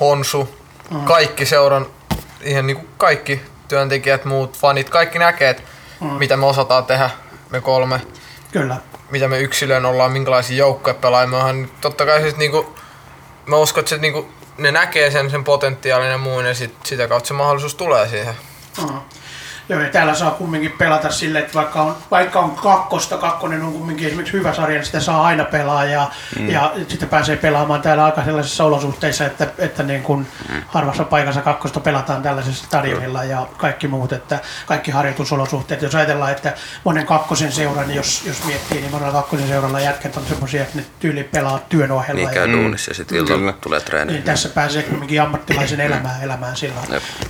Honsu, 0.00 0.58
kaikki 1.04 1.46
seuran, 1.46 1.86
ihan 2.40 2.66
niinku 2.66 2.86
kaikki 2.96 3.40
työntekijät, 3.68 4.24
muut 4.24 4.58
fanit, 4.58 4.90
kaikki 4.90 5.18
näkee, 5.18 5.50
että 5.50 5.62
mitä 6.18 6.36
me 6.36 6.46
osataan 6.46 6.84
tehdä, 6.84 7.10
me 7.50 7.60
kolme, 7.60 8.00
Kyllä. 8.52 8.76
mitä 9.10 9.28
me 9.28 9.38
yksilön 9.38 9.86
ollaan, 9.86 10.12
minkälaisia 10.12 10.56
joukkoja 10.56 10.96
niin 11.52 11.70
Totta 11.80 12.06
kai 12.06 12.20
siis 12.20 12.36
niinku, 12.36 12.74
mä 13.46 13.56
uskon, 13.56 13.80
että 13.80 13.90
se, 13.90 13.98
niinku, 13.98 14.28
ne 14.58 14.70
näkee 14.70 15.10
sen, 15.10 15.30
sen 15.30 15.44
potentiaalin 15.44 16.10
ja 16.10 16.18
muun 16.18 16.44
ja 16.44 16.54
sit, 16.54 16.74
sitä 16.84 17.08
kautta 17.08 17.28
se 17.28 17.34
mahdollisuus 17.34 17.74
tulee 17.74 18.08
siihen. 18.08 18.34
Mm. 18.78 19.00
Joo, 19.68 19.80
ja 19.80 19.88
täällä 19.88 20.14
saa 20.14 20.30
kumminkin 20.30 20.72
pelata 20.72 21.10
silleen, 21.10 21.44
että 21.44 21.54
vaikka 21.54 21.82
on, 21.82 21.96
vaikka 22.10 22.40
on 22.40 22.50
kakkosta, 22.50 23.16
kakkonen 23.16 23.62
on 23.62 23.72
kumminkin 23.72 24.06
esimerkiksi 24.06 24.32
hyvä 24.32 24.54
sarja, 24.54 24.76
niin 24.76 24.86
sitä 24.86 25.00
saa 25.00 25.24
aina 25.24 25.44
pelaa 25.44 25.84
ja, 25.84 26.10
mm. 26.38 26.50
ja 26.50 26.72
sitten 26.88 27.08
pääsee 27.08 27.36
pelaamaan 27.36 27.82
täällä 27.82 28.04
aika 28.04 28.24
sellaisissa 28.24 28.64
olosuhteissa, 28.64 29.26
että, 29.26 29.48
että 29.58 29.82
niin 29.82 30.02
kuin 30.02 30.26
mm. 30.48 30.62
harvassa 30.66 31.04
paikassa 31.04 31.40
kakkosta 31.40 31.80
pelataan 31.80 32.22
tällaisessa 32.22 32.66
stadionilla 32.66 33.24
ja 33.24 33.46
kaikki 33.56 33.88
muut, 33.88 34.12
että 34.12 34.38
kaikki 34.66 34.90
harjoitusolosuhteet. 34.90 35.82
Jos 35.82 35.94
ajatellaan, 35.94 36.32
että 36.32 36.54
monen 36.84 37.06
kakkosen 37.06 37.52
seuran, 37.52 37.94
jos, 37.94 38.22
jos 38.26 38.44
miettii, 38.44 38.80
niin 38.80 38.90
monella 38.90 39.12
kakkosen 39.12 39.48
seuralla 39.48 39.80
jätkät 39.80 40.16
on 40.16 40.26
semmoisia, 40.28 40.62
että 40.62 40.78
ne 40.78 40.84
tyyli 41.00 41.24
pelaa 41.24 41.58
työn 41.68 41.92
ohella. 41.92 42.14
Niin 42.14 42.28
ja, 42.28 42.34
käy 42.34 42.52
duunissa 42.52 42.90
ja 42.90 42.94
sitten 42.94 43.18
illalla 43.18 43.52
tulee 43.52 43.80
treeni. 43.80 44.12
niin 44.12 44.22
tässä 44.22 44.48
pääsee 44.48 44.82
kumminkin 44.82 45.22
ammattilaisen 45.22 45.80
elämään, 45.80 46.22
elämään 46.22 46.56
sillä. 46.56 46.80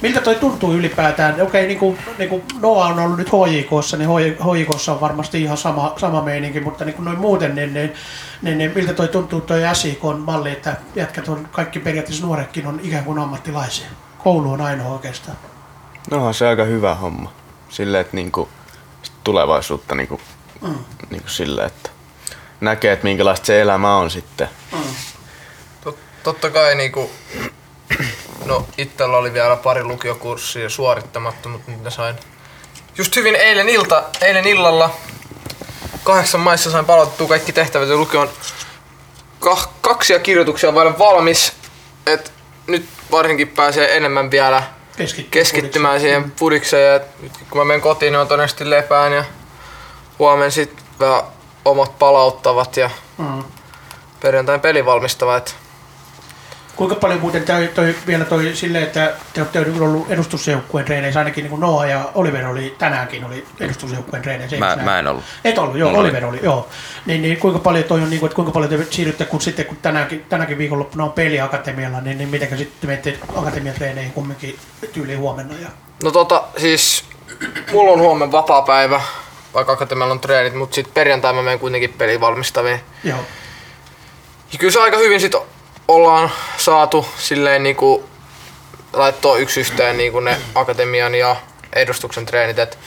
Miltä 0.03 0.21
toi 0.21 0.35
tuntuu 0.35 0.75
ylipäätään? 0.75 1.43
Okei, 1.43 1.67
niin 1.67 1.79
kuin, 1.79 1.99
niin 2.19 2.26
kuin 2.29 2.43
Noa 2.61 2.87
on 2.87 2.99
ollut 2.99 3.19
nyt 3.19 3.29
HJKssa, 3.29 3.97
niin 3.97 4.11
HJKssa 4.11 4.93
on 4.93 5.01
varmasti 5.01 5.43
ihan 5.43 5.57
sama, 5.57 5.95
sama 5.97 6.23
meininki, 6.23 6.61
mutta 6.61 6.85
niin 6.85 6.95
kuin 6.95 7.05
noin 7.05 7.19
muuten, 7.19 7.55
niin, 7.55 7.75
niin, 7.75 7.93
niin, 8.43 8.59
niin 8.59 8.73
miltä 8.75 8.93
toi 8.95 9.09
tuntuu 9.09 9.41
toi 9.41 9.61
SIK-malli, 9.73 10.51
että 10.51 10.77
jätkät 10.97 11.29
on, 11.29 11.49
kaikki 11.53 11.79
periaatteessa 11.79 12.27
nuoretkin 12.27 12.67
on 12.67 12.81
ikään 12.83 13.05
kuin 13.05 13.19
ammattilaisia. 13.19 13.87
Koulu 14.19 14.53
on 14.53 14.61
ainoa 14.61 14.93
oikeastaan. 14.93 15.37
no 16.11 16.33
se 16.33 16.47
aika 16.47 16.65
hyvä 16.65 16.95
homma. 16.95 17.33
Silleen, 17.69 18.01
että 18.01 18.17
niinku 18.17 18.49
sit 19.03 19.15
tulevaisuutta 19.25 19.95
niinku, 19.95 20.21
Mm. 20.63 20.75
niinku 21.11 21.29
silleen, 21.29 21.67
että 21.67 21.91
näkee, 22.61 22.93
että 22.93 23.05
minkälaista 23.05 23.47
se 23.47 23.61
elämä 23.61 23.97
on 23.97 24.11
sitten. 24.11 24.49
Tot, 25.85 25.99
totta 26.23 26.51
kai 26.51 26.75
niinku, 26.75 27.11
no 28.45 28.67
itsellä 28.79 29.17
oli 29.17 29.33
vielä 29.33 29.57
pari 29.57 29.85
lukiokurssia 29.85 30.69
suorittamatta, 30.69 31.49
mutta 31.49 31.71
nyt 31.71 31.83
ne 31.83 31.91
sain 31.91 32.15
just 32.99 33.17
hyvin 33.17 33.35
eilen, 33.35 33.69
ilta, 33.69 34.05
eilen 34.21 34.47
illalla 34.47 34.91
kahdeksan 36.05 36.41
maissa 36.41 36.71
sain 36.71 36.85
palautettua 36.85 37.29
kaikki 37.29 37.53
tehtävät 37.53 37.89
ja 37.89 37.97
lukio 37.97 38.21
on 38.21 38.31
kah, 39.41 39.69
kaksi 39.81 40.13
ja 40.13 40.19
kirjoituksia 40.19 40.75
vaille 40.75 40.99
valmis. 40.99 41.53
Et 42.07 42.33
nyt 42.67 42.89
varsinkin 43.11 43.49
pääsee 43.49 43.97
enemmän 43.97 44.31
vielä 44.31 44.63
Keskittyy 44.97 45.31
keskittymään 45.31 46.01
siihen 46.01 46.31
pudikseen 46.31 46.93
ja 46.93 47.01
nyt 47.21 47.33
kun 47.51 47.61
mä 47.61 47.65
menen 47.65 47.81
kotiin, 47.81 48.13
niin 48.13 48.21
on 48.21 48.29
todennäköisesti 48.29 48.71
lepään 48.71 49.13
ja 49.13 49.25
huomenna 50.19 50.51
sitten 50.51 50.85
omat 51.65 51.99
palauttavat 51.99 52.77
ja 52.77 52.91
Mm. 53.19 53.45
perjantain 54.21 54.61
peli 54.61 54.85
valmistavat. 54.85 55.57
Kuinka 56.77 56.95
paljon 56.95 57.21
muuten 57.21 57.43
toi, 57.43 57.69
toi, 57.75 57.95
vielä 58.07 58.25
toi 58.25 58.51
silleen, 58.55 58.85
että 58.85 59.13
te 59.33 59.41
olette 59.41 59.61
ollut 59.81 60.11
edustusjoukkueen 60.11 60.87
treeneissä, 60.87 61.21
ainakin 61.21 61.43
niin 61.43 61.51
kuin 61.51 61.61
Noah 61.61 61.89
ja 61.89 62.11
Oliver 62.15 62.47
oli 62.47 62.75
tänäänkin 62.79 63.25
oli 63.25 63.45
edustusjoukkueen 63.61 64.23
treeneissä. 64.23 64.57
Mä, 64.57 64.77
mä 64.77 64.99
en 64.99 65.07
ollut. 65.07 65.25
Et 65.45 65.59
ollut, 65.59 65.77
joo, 65.77 65.89
Mulla 65.89 66.01
oli. 66.01 66.09
Oliver 66.09 66.27
oli, 66.27 66.41
joo. 66.43 66.69
Niin, 67.07 67.23
niin 67.23 67.37
kuinka 67.37 67.59
paljon 67.59 67.85
toi 67.85 68.03
on, 68.03 68.11
niin 68.11 68.21
kuin, 68.21 68.29
että 68.29 68.35
kuinka 68.35 68.53
paljon 68.53 68.71
te 68.71 68.87
siirrytte, 68.91 69.25
kun 69.25 69.41
sitten 69.41 69.67
kun 69.67 69.77
tänäkin, 69.77 70.25
tänäkin 70.29 70.59
viikonloppuna 70.59 71.05
on 71.05 71.13
peli 71.13 71.41
akatemialla, 71.41 72.01
niin, 72.01 72.19
niin 72.19 72.29
mitenkä 72.29 72.57
sitten 72.57 72.91
menette 72.91 73.19
akatemiatreeneihin 73.37 74.13
kumminkin 74.13 74.59
tyyliin 74.93 75.19
huomenna? 75.19 75.55
Ja... 75.55 75.69
No 76.03 76.11
tota, 76.11 76.45
siis 76.57 77.05
mulla 77.73 77.91
on 77.93 78.01
huomenna 78.01 78.33
vapaa 78.33 78.63
päivä, 78.63 79.01
vaikka 79.55 79.73
akatemialla 79.73 80.13
on 80.13 80.21
treenit, 80.21 80.55
mutta 80.55 80.75
sitten 80.75 80.95
perjantaina 80.95 81.37
mä 81.37 81.43
menen 81.43 81.59
kuitenkin 81.59 81.93
peliin 81.93 82.21
valmistaviin. 82.21 82.81
Joo. 83.05 83.19
Ja 84.53 84.59
kyllä 84.59 84.73
se 84.73 84.81
aika 84.81 84.97
hyvin 84.97 85.21
sit 85.21 85.35
ollaan 85.89 86.31
saatu 86.57 87.07
silleen 87.19 87.63
niinku 87.63 88.05
laittaa 88.93 89.37
yksi 89.37 89.61
yhteen 89.61 89.97
niinku 89.97 90.21
ne 90.21 90.37
akatemian 90.55 91.15
ja 91.15 91.37
edustuksen 91.73 92.27
treenit. 92.27 92.59
Et 92.59 92.79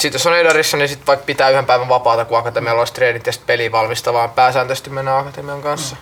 sit 0.00 0.12
jos 0.12 0.26
on 0.26 0.36
Edarissa, 0.36 0.76
niin 0.76 0.88
sit 0.88 1.06
vaikka 1.06 1.24
pitää 1.24 1.50
yhden 1.50 1.66
päivän 1.66 1.88
vapaata, 1.88 2.24
kun 2.24 2.38
akatemialla 2.38 2.80
olisi 2.80 2.92
treenit 2.94 3.26
ja 3.26 3.32
sitten 3.32 3.46
peliin 3.46 3.72
valmistavaan. 3.72 4.30
Pääsääntöisesti 4.30 4.90
mennään 4.90 5.18
akatemian 5.18 5.62
kanssa. 5.62 5.96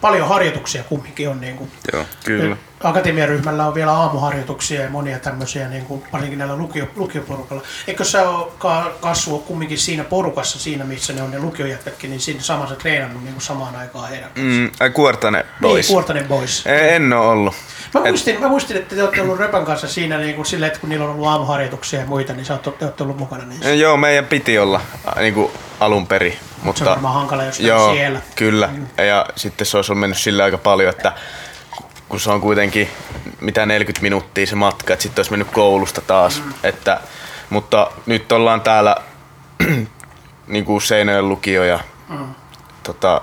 Paljon 0.00 0.28
harjoituksia 0.28 0.84
kumminkin 0.84 1.28
on. 1.28 1.40
Niin 1.40 1.56
kuin, 1.56 1.72
Joo. 1.92 2.04
Kyllä. 2.24 2.56
Akatemiaryhmällä 2.82 3.66
on 3.66 3.74
vielä 3.74 3.92
aamuharjoituksia 3.92 4.82
ja 4.82 4.90
monia 4.90 5.18
tämmöisiä, 5.18 5.68
niin 5.68 5.84
kuin, 5.84 6.04
varsinkin 6.12 6.38
näillä 6.38 6.56
lukio, 6.56 6.86
lukioporukalla. 6.96 7.62
Eikö 7.86 8.04
sä 8.04 8.28
ole 8.30 8.46
ka- 8.58 8.92
kasvua 9.00 9.38
kumminkin 9.38 9.78
siinä 9.78 10.04
porukassa, 10.04 10.58
siinä 10.58 10.84
missä 10.84 11.12
ne 11.12 11.22
on 11.22 11.30
ne 11.30 11.38
lukiojätkätkin, 11.38 12.10
niin 12.10 12.20
siinä 12.20 12.40
samassa 12.42 12.76
treenannut 12.76 13.22
niin 13.22 13.32
kuin 13.34 13.42
samaan 13.42 13.76
aikaan 13.76 14.08
heidän 14.08 14.30
kanssaan? 14.34 14.88
Mm, 14.88 14.92
Kuortane 14.92 15.41
boys. 15.62 15.88
Niin, 16.14 16.24
boys. 16.28 16.66
E- 16.66 16.96
En 16.96 17.12
oo 17.12 17.30
ollut. 17.30 17.54
Mä 17.94 18.00
muistin, 18.00 18.40
mä 18.40 18.48
muistin, 18.48 18.76
että 18.76 18.94
te 18.94 19.02
olette 19.02 19.22
ollut 19.22 19.38
Röpän 19.38 19.64
kanssa 19.64 19.88
siinä 19.88 20.18
niin 20.18 20.34
kuin 20.36 20.46
silleen, 20.46 20.68
että 20.68 20.80
kun 20.80 20.88
niillä 20.88 21.04
on 21.04 21.10
ollut 21.10 21.26
aamuharjoituksia 21.26 22.00
ja 22.00 22.06
muita, 22.06 22.32
niin 22.32 22.44
sä 22.46 22.52
oot, 22.52 22.78
te 22.78 22.84
olette 22.84 23.02
ollut 23.02 23.18
mukana 23.18 23.44
niissä. 23.44 23.74
Joo, 23.74 23.96
meidän 23.96 24.26
piti 24.26 24.58
olla 24.58 24.80
niin 25.16 25.34
kuin 25.34 25.52
alun 25.80 26.06
perin, 26.06 26.36
mutta... 26.62 26.78
Se 26.78 26.84
on 26.84 26.90
varmaan 26.90 27.14
hankala, 27.14 27.44
jos 27.44 27.60
Joo, 27.60 27.94
siellä. 27.94 28.20
kyllä. 28.36 28.68
Ja 29.08 29.26
sitten 29.36 29.66
se 29.66 29.76
olisi 29.76 29.94
mennyt 29.94 30.18
sillä 30.18 30.44
aika 30.44 30.58
paljon, 30.58 30.90
että 30.90 31.12
kun 32.08 32.20
se 32.20 32.30
on 32.30 32.40
kuitenkin 32.40 32.88
mitä 33.40 33.66
40 33.66 34.02
minuuttia 34.02 34.46
se 34.46 34.56
matka, 34.56 34.92
että 34.92 35.02
sitten 35.02 35.18
olisi 35.20 35.30
mennyt 35.30 35.48
koulusta 35.50 36.00
taas. 36.00 36.42
Mm. 36.44 36.52
Että, 36.62 37.00
mutta 37.50 37.90
nyt 38.06 38.32
ollaan 38.32 38.60
täällä 38.60 38.96
niin 40.46 40.64
kuin 40.64 40.82
Seinäjoen 40.82 41.28
lukio 41.28 41.64
ja 41.64 41.80
Mm. 42.08 42.34
tota, 42.82 43.20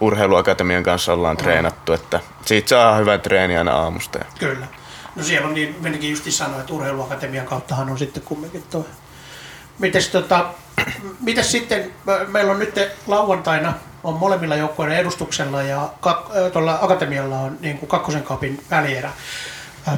urheiluakatemian 0.00 0.82
kanssa 0.82 1.12
ollaan 1.12 1.36
treenattu, 1.36 1.92
että 1.92 2.20
siitä 2.44 2.68
saa 2.68 2.96
hyvän 2.96 3.20
treeni 3.20 3.56
aina 3.58 3.72
aamusta. 3.72 4.18
Kyllä. 4.38 4.66
No 5.16 5.22
siellä 5.22 5.48
on 5.48 5.54
niin, 5.54 5.76
menikin 5.80 6.10
justi 6.10 6.30
sanoa, 6.30 6.60
että 6.60 6.72
urheiluakatemian 6.72 7.46
kauttahan 7.46 7.90
on 7.90 7.98
sitten 7.98 8.22
kumminkin 8.22 8.64
toi. 8.70 8.84
Mites, 9.78 10.08
tota, 10.08 10.46
mites 11.20 11.52
sitten, 11.52 11.92
me- 12.04 12.24
meillä 12.26 12.52
on 12.52 12.58
nyt 12.58 12.80
lauantaina 13.06 13.74
on 14.04 14.14
molemmilla 14.14 14.56
joukkueiden 14.56 14.98
edustuksella 14.98 15.62
ja 15.62 15.88
kak, 16.00 16.26
tuolla 16.52 16.78
akatemialla 16.82 17.38
on 17.38 17.58
niin 17.60 17.78
kuin 17.78 17.88
kakkosen 17.88 18.22
kapin 18.22 18.64
välierä. 18.70 19.10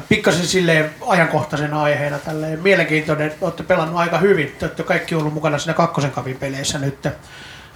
Pikkasen 0.09 0.47
silleen 0.47 0.95
ajankohtaisen 1.07 1.73
aiheena 1.73 2.19
tälleen 2.19 2.59
mielenkiintoinen, 2.59 3.33
olette 3.41 3.63
pelannut 3.63 3.99
aika 3.99 4.17
hyvin, 4.17 4.55
te 4.59 4.65
olette 4.65 4.83
kaikki 4.83 5.15
ollut 5.15 5.33
mukana 5.33 5.57
siinä 5.57 5.73
kakkosen 5.73 6.11
kapin 6.11 6.37
peleissä 6.37 6.79
nyt. 6.79 7.07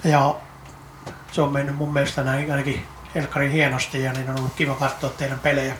Ja 0.03 0.35
se 1.33 1.41
on 1.41 1.53
mennyt 1.53 1.75
mun 1.75 1.93
mielestä 1.93 2.23
näin 2.23 2.51
ainakin 2.51 2.85
helkkarin 3.15 3.51
hienosti 3.51 4.03
ja 4.03 4.13
niin 4.13 4.29
on 4.29 4.39
ollut 4.39 4.53
kiva 4.55 4.75
katsoa 4.75 5.09
teidän 5.09 5.39
pelejä. 5.39 5.75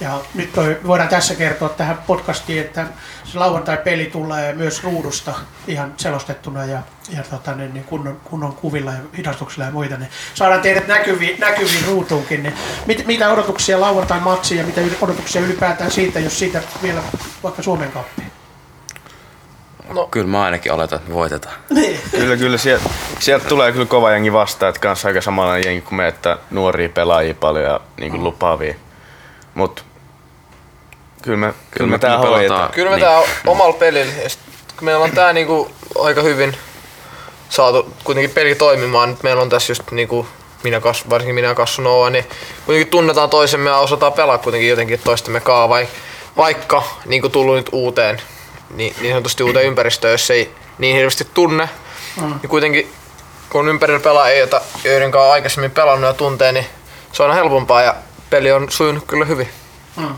Ja 0.00 0.20
nyt 0.34 0.52
toi, 0.52 0.80
voidaan 0.86 1.08
tässä 1.08 1.34
kertoa 1.34 1.68
tähän 1.68 1.98
podcastiin, 2.06 2.60
että 2.60 2.86
se 3.24 3.38
lauantai-peli 3.38 4.06
tulee 4.06 4.52
myös 4.52 4.84
ruudusta 4.84 5.34
ihan 5.66 5.94
selostettuna 5.96 6.64
ja, 6.64 6.82
ja 7.16 7.22
tota, 7.22 7.54
niin, 7.54 7.74
niin 7.74 7.84
kunnon, 7.84 8.20
kunnon 8.24 8.52
kuvilla 8.52 8.92
ja 8.92 8.98
hidastuksilla 9.16 9.64
ja 9.64 9.70
muita. 9.70 9.96
Niin 9.96 10.10
saadaan 10.34 10.60
teidät 10.60 10.86
näkyviin, 10.86 11.40
näkyviin 11.40 11.84
ruutuunkin. 11.86 12.42
Niin 12.42 12.54
mit, 12.86 13.06
mitä 13.06 13.30
odotuksia 13.30 13.80
lauantai-matsiin 13.80 14.58
ja 14.58 14.66
mitä 14.66 14.80
odotuksia 15.00 15.42
ylipäätään 15.42 15.90
siitä, 15.90 16.20
jos 16.20 16.38
siitä 16.38 16.62
vielä 16.82 17.02
vaikka 17.42 17.62
Suomen 17.62 17.92
kappiin? 17.92 18.29
Kyllä 20.10 20.26
mä 20.26 20.42
ainakin 20.42 20.72
oletan, 20.72 20.96
että 20.96 21.08
me 21.08 21.14
voitetaan. 21.14 21.54
Niin. 21.70 22.00
Kyllä, 22.10 22.36
kyllä 22.36 22.58
sieltä, 22.58 22.90
sieltä 23.18 23.48
tulee 23.48 23.72
kyllä 23.72 23.86
kova 23.86 24.10
jengi 24.10 24.32
vastaan, 24.32 24.68
että 24.68 24.80
kanssa 24.80 25.08
aika 25.08 25.20
samanlainen 25.20 25.64
jengi 25.68 25.80
kuin 25.80 25.94
me, 25.94 26.08
että 26.08 26.38
nuoria 26.50 26.88
pelaajia 26.88 27.34
paljon 27.34 27.64
ja 27.64 27.80
niin 28.00 28.10
kuin 28.10 28.24
lupaavia. 28.24 28.74
Mut 29.54 29.84
kyllä 31.22 31.38
me, 31.38 31.54
kyllä 31.70 31.86
me 31.90 31.94
me 31.94 31.98
tää 31.98 32.10
kyllä 32.10 32.22
pelataan. 32.22 32.32
hoidetaan. 32.38 32.70
Kyllä 32.72 32.90
me 32.90 32.96
Niin. 32.96 33.06
tää 33.06 33.22
omalla 33.46 33.72
pelillä, 33.72 34.12
ja 34.22 34.28
sit, 34.28 34.40
kun 34.76 34.84
meillä 34.84 35.04
on 35.04 35.10
tää 35.10 35.32
niinku 35.32 35.70
aika 35.98 36.22
hyvin 36.22 36.56
saatu 37.48 37.94
kuitenkin 38.04 38.30
peli 38.30 38.54
toimimaan, 38.54 39.10
nyt 39.10 39.22
meillä 39.22 39.42
on 39.42 39.48
tässä 39.48 39.70
just 39.70 39.90
niinku 39.90 40.26
minä 40.62 40.80
kas, 40.80 41.10
varsinkin 41.10 41.34
minä 41.34 41.54
Kassu 41.54 41.82
Noa, 41.82 42.10
niin 42.10 42.24
kuitenkin 42.66 42.90
tunnetaan 42.90 43.30
toisemme 43.30 43.70
ja 43.70 43.76
osataan 43.78 44.12
pelaa 44.12 44.38
kuitenkin 44.38 44.70
jotenkin 44.70 45.00
toistemme 45.04 45.40
kaa, 45.40 45.68
vai, 45.68 45.88
vaikka 46.36 46.82
niinku 47.06 47.28
tullut 47.28 47.56
nyt 47.56 47.68
uuteen, 47.72 48.22
niin, 48.74 48.94
niin 49.00 49.12
sanotusti 49.12 49.42
uuteen 49.42 49.66
ympäristöön, 49.66 50.12
jos 50.12 50.30
ei 50.30 50.54
niin 50.78 50.96
hirveästi 50.96 51.26
tunne, 51.34 51.68
mm. 52.20 52.26
niin 52.26 52.48
kuitenkin 52.48 52.92
kun 53.50 53.68
ympärillä 53.68 54.00
pelaajia, 54.00 54.46
joiden 54.84 55.10
kanssa 55.10 55.26
on 55.26 55.32
aikaisemmin 55.32 55.70
pelannut 55.70 56.08
ja 56.08 56.14
tuntee, 56.14 56.52
niin 56.52 56.66
se 57.12 57.22
on 57.22 57.30
aina 57.30 57.42
helpompaa 57.42 57.82
ja 57.82 57.94
peli 58.30 58.52
on 58.52 58.70
sujunut 58.70 59.04
kyllä 59.06 59.24
hyvin. 59.24 59.48
Mm. 59.96 60.14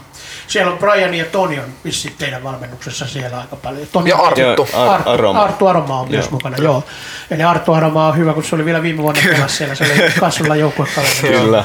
Siellä 0.47 0.73
on 0.73 0.79
Brian 0.79 1.15
ja 1.15 1.25
Toni 1.25 1.59
on 1.59 1.65
vissiin 1.85 2.15
teidän 2.19 2.45
valmennuksessa 2.45 3.07
siellä 3.07 3.39
aika 3.39 3.57
paljon. 3.57 3.87
Toni 3.93 4.11
Ja 4.11 4.17
Arttu. 4.17 4.41
Joo, 4.41 4.67
Ar- 4.73 4.91
Arttu, 4.91 5.11
Aroma. 5.11 5.43
Arttu 5.43 5.67
Aroma 5.67 6.01
on 6.01 6.11
myös 6.11 6.25
Joo. 6.25 6.31
mukana, 6.31 6.57
joo. 6.57 6.85
Eli 7.31 7.43
Arttu 7.43 7.73
Aroma 7.73 8.09
on 8.09 8.17
hyvä, 8.17 8.33
kun 8.33 8.45
se 8.45 8.55
oli 8.55 8.65
vielä 8.65 8.83
viime 8.83 9.03
vuonna 9.03 9.21
pelasi 9.25 9.57
siellä, 9.57 9.75
se 9.75 9.85
oli 9.85 10.11
kasvulla 10.21 10.57
joukkuekaveri. 10.57 11.15
Kyllä, 11.21 11.65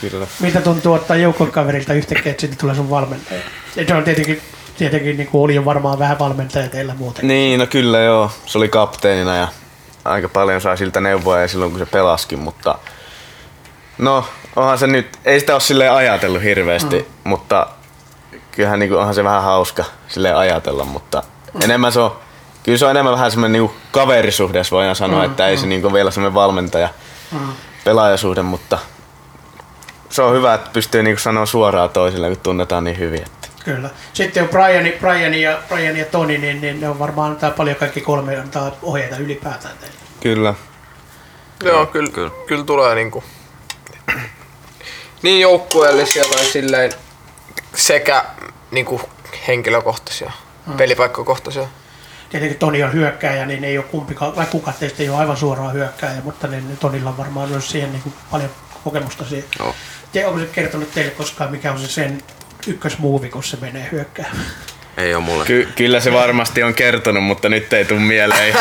kyllä. 0.00 0.26
Miltä 0.40 0.60
tuntuu 0.60 0.92
ottaa 0.92 1.16
joukkuekaverilta 1.16 1.94
yhtäkkiä, 1.94 2.30
että 2.30 2.40
siitä 2.40 2.56
tulee 2.56 2.74
sun 2.74 2.90
valmentaja? 2.90 3.40
Ja 3.76 3.86
se 3.86 3.94
on 3.94 4.04
tietenkin, 4.04 4.42
tietenkin 4.78 5.16
niin 5.16 5.28
kuin 5.28 5.42
oli 5.42 5.54
jo 5.54 5.64
varmaan 5.64 5.98
vähän 5.98 6.18
valmentaja 6.18 6.68
teillä 6.68 6.94
muuten. 6.94 7.28
Niin, 7.28 7.60
no 7.60 7.66
kyllä 7.66 7.98
joo. 7.98 8.30
Se 8.46 8.58
oli 8.58 8.68
kapteenina 8.68 9.36
ja 9.36 9.48
aika 10.04 10.28
paljon 10.28 10.60
sai 10.60 10.78
siltä 10.78 11.00
neuvoja 11.00 11.42
ja 11.42 11.48
silloin 11.48 11.70
kun 11.70 11.80
se 11.80 11.86
pelaskin, 11.86 12.38
mutta 12.38 12.78
no 13.98 14.24
onhan 14.56 14.78
se 14.78 14.86
nyt, 14.86 15.18
ei 15.24 15.40
sitä 15.40 15.52
ole 15.52 15.60
silleen 15.60 15.92
ajatellut 15.92 16.42
hirveästi, 16.42 16.98
mm. 16.98 17.30
mutta 17.30 17.66
kyllähän 18.52 18.78
niinku, 18.78 18.96
onhan 18.96 19.14
se 19.14 19.24
vähän 19.24 19.42
hauska 19.42 19.84
silleen 20.08 20.36
ajatella, 20.36 20.84
mutta 20.84 21.22
mm. 21.54 21.62
enemmän 21.62 21.92
se 21.92 22.00
on, 22.00 22.16
kyllä 22.62 22.78
se 22.78 22.84
on 22.84 22.90
enemmän 22.90 23.12
vähän 23.14 23.30
semmoinen 23.30 23.52
niinku 23.52 23.74
kaverisuhde, 23.92 24.58
jos 24.58 24.72
voidaan 24.72 24.96
sanoa, 24.96 25.18
mm, 25.18 25.30
että 25.30 25.48
ei 25.48 25.56
se 25.56 25.66
niinku 25.66 25.92
vielä 25.92 26.10
semmoinen 26.10 26.34
valmentaja 26.34 26.88
Mm. 27.32 27.38
pelaajasuhde, 27.84 28.42
mutta 28.42 28.78
se 30.10 30.22
on 30.22 30.34
hyvä, 30.34 30.54
että 30.54 30.70
pystyy 30.72 31.02
niinku 31.02 31.20
sanoa 31.20 31.46
suoraan 31.46 31.90
toisille, 31.90 32.28
kun 32.28 32.38
tunnetaan 32.42 32.84
niin 32.84 32.98
hyvin. 32.98 33.22
Että. 33.22 33.48
Kyllä. 33.66 33.90
Sitten 34.12 34.42
on 34.42 34.48
Brian, 34.48 34.92
Brian, 35.00 35.34
ja, 35.34 35.58
Brian 35.68 35.96
ja 35.96 36.04
Toni, 36.04 36.38
niin, 36.38 36.60
niin 36.60 36.80
ne 36.80 36.88
on 36.88 36.98
varmaan 36.98 37.30
antaa 37.30 37.50
paljon 37.50 37.76
kaikki 37.76 38.00
kolme 38.00 38.36
antaa 38.36 38.76
ohjeita 38.82 39.16
ylipäätään 39.16 39.78
teille. 39.78 39.96
Kyllä. 40.20 40.54
Joo, 41.64 41.86
kyllä, 41.86 42.10
kyllä. 42.10 42.30
kyllä. 42.30 42.46
kyllä 42.46 42.64
tulee 42.64 42.94
niinku 42.94 43.24
niin 45.22 45.40
joukkueellisia 45.40 46.24
tai 46.24 46.44
silleen 46.44 46.92
sekä 47.74 48.24
niinku 48.70 49.00
henkilökohtaisia, 49.48 50.32
mm. 50.66 50.76
pelipaikkakohtaisia. 50.76 51.68
Tietenkin 52.30 52.58
Toni 52.58 52.84
on 52.84 52.92
hyökkääjä, 52.92 53.46
niin 53.46 53.64
ei 53.64 53.78
ole 53.78 53.86
kumpikaan, 53.90 54.36
vai 54.36 54.46
kuka 54.46 54.72
teistä 54.72 55.02
ei 55.02 55.08
ole 55.08 55.18
aivan 55.18 55.36
suoraan 55.36 55.72
hyökkääjä, 55.72 56.20
mutta 56.24 56.46
niin 56.46 56.76
Tonilla 56.76 57.10
on 57.10 57.16
varmaan 57.16 57.48
myös 57.48 57.70
siihen 57.70 57.92
niin 57.92 58.02
kuin 58.02 58.14
paljon 58.30 58.50
kokemusta 58.84 59.24
siihen. 59.24 59.48
Joo. 59.58 59.74
Te, 60.12 60.26
onko 60.26 60.40
se 60.40 60.46
kertonut 60.46 60.92
teille 60.94 61.10
koskaan, 61.10 61.50
mikä 61.50 61.72
on 61.72 61.78
se 61.78 61.88
sen 61.88 62.22
ykkösmuovi, 62.66 63.28
kun 63.28 63.44
se 63.44 63.56
menee 63.60 63.88
hyökkäämään? 63.92 64.46
Ei 64.96 65.14
oo 65.14 65.20
mulle. 65.20 65.44
Ky- 65.44 65.68
kyllä 65.76 66.00
se 66.00 66.12
varmasti 66.12 66.62
on 66.62 66.74
kertonut, 66.74 67.24
mutta 67.24 67.48
nyt 67.48 67.72
ei 67.72 67.84
tule 67.84 68.00
mieleen. 68.00 68.54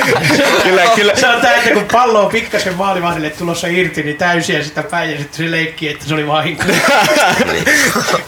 kyllä, 0.64 0.82
kyllä, 0.94 1.16
Se 1.16 1.28
on 1.28 1.40
tää, 1.40 1.54
että 1.54 1.70
kun 1.70 1.84
pallo 1.92 2.24
on 2.24 2.30
pikkasen 2.32 2.74
maalivahdille 2.74 3.30
tulossa 3.30 3.66
irti, 3.66 4.02
niin 4.02 4.16
täysiä 4.16 4.62
sitä 4.62 4.82
päin 4.82 5.10
ja 5.10 5.18
sitten 5.18 5.44
se 5.46 5.50
leikkii, 5.50 5.88
että 5.88 6.04
se 6.04 6.14
oli 6.14 6.26
vahinko. 6.26 6.64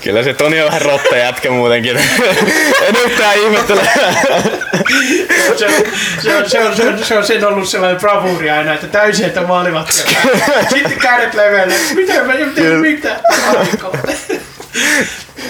kyllä 0.04 0.22
se 0.22 0.34
Toni 0.34 0.60
on 0.60 0.66
vähän 0.66 0.82
rotta 0.82 1.16
jätkä 1.16 1.50
muutenkin. 1.50 1.96
en 1.96 2.96
yhtään 3.04 3.38
ihmettele. 3.38 3.88
se, 5.58 5.66
on, 5.66 5.68
se, 6.22 6.36
on, 6.36 6.50
se, 6.50 6.60
on, 6.60 6.76
se, 6.76 6.88
on, 6.88 7.04
se 7.04 7.18
on 7.18 7.26
sen 7.26 7.44
ollut 7.44 7.68
sellainen 7.68 8.00
bravuuri 8.00 8.50
aina, 8.50 8.74
että 8.74 8.86
täysiä, 8.86 9.26
että 9.26 9.42
maalivahtia. 9.42 10.04
Sitten 10.72 10.98
kädet 10.98 11.34
leveälle. 11.34 11.74
Mitä 11.94 12.24
mä 12.24 12.32
en 12.32 12.50
tiedä 12.50 12.76
mitä. 12.76 13.20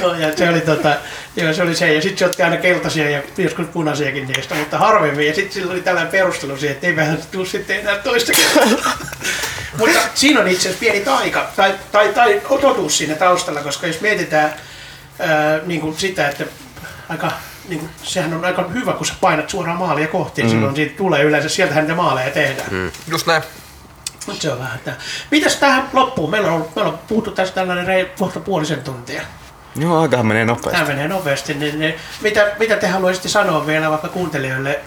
Joo, 0.01 0.15
ja 0.15 0.37
se 0.37 0.49
oli, 0.49 0.61
tota, 0.61 0.97
joo, 1.37 1.53
se 1.53 1.63
oli 1.63 1.75
se. 1.75 1.95
Ja 1.95 2.03
sitten 2.03 2.19
se 2.19 2.25
otti 2.25 2.43
aina 2.43 2.57
keltaisia 2.57 3.11
ja 3.11 3.23
joskus 3.39 3.67
punaisiakin 3.67 4.29
niistä, 4.29 4.55
mutta 4.55 4.79
harvemmin. 4.79 5.27
Ja 5.27 5.35
sitten 5.35 5.53
sillä 5.53 5.73
oli 5.73 5.81
tällainen 5.81 6.13
perustelu 6.13 6.57
siihen, 6.57 6.75
että 6.75 6.87
ei 6.87 6.97
vähän 6.97 7.19
tule 7.33 7.47
sitten 7.47 7.81
enää 7.81 7.99
toista 7.99 8.33
kertaa. 8.33 8.93
Mutta 9.79 10.01
siinä 10.15 10.41
on 10.41 10.49
itse 10.49 10.61
asiassa 10.61 10.81
pieni 10.81 11.01
taika 11.01 11.51
tai, 11.57 11.75
tai, 11.93 12.09
tai 12.09 12.43
totuus 12.61 12.99
siinä 12.99 13.15
taustalla, 13.15 13.61
koska 13.61 13.87
jos 13.87 14.01
mietitään 14.01 14.55
ää, 15.19 15.61
niin 15.67 15.81
kuin 15.81 15.99
sitä, 15.99 16.29
että 16.29 16.45
aika, 17.09 17.33
niin 17.69 17.79
kuin, 17.79 17.91
sehän 18.03 18.35
on 18.35 18.45
aika 18.45 18.69
hyvä, 18.75 18.93
kun 18.93 19.07
sä 19.07 19.15
painat 19.21 19.51
suoraan 19.51 19.79
maalia 19.79 20.07
kohti, 20.07 20.43
mm. 20.43 20.49
silloin 20.49 20.77
siitä 20.77 20.97
tulee 20.97 21.23
yleensä, 21.23 21.49
sieltähän 21.49 21.85
niitä 21.85 21.97
maaleja 21.97 22.31
tehdään. 22.31 22.69
Mm. 22.71 22.91
Just 23.09 23.27
näin. 23.27 23.43
Mutta 24.27 24.43
se 24.43 24.53
on 24.53 24.59
vähän 24.59 24.79
tämä. 24.85 24.97
Mitäs 25.31 25.57
tähän 25.57 25.89
loppuun? 25.93 26.31
Meillä 26.31 26.53
on, 26.53 26.69
meillä 26.77 26.93
on 26.93 26.99
puhuttu 27.09 27.31
tästä 27.31 27.55
tällainen 27.55 27.87
rei, 27.87 28.13
kohta 28.19 28.41
puolisen 28.41 28.83
tuntia. 28.83 29.23
Joo, 29.77 30.01
aikahan 30.01 30.27
menee 30.27 30.45
nopeasti. 30.45 30.71
Tämä 30.71 30.89
menee 30.89 31.09
nopeasti. 31.09 31.55
Niin, 31.55 31.79
niin, 31.79 31.95
mitä, 32.21 32.53
mitä 32.59 32.77
te 32.77 32.87
haluaisitte 32.87 33.29
sanoa 33.29 33.67
vielä 33.67 33.91
vaikka 33.91 34.09
kuuntelijoille, 34.09 34.81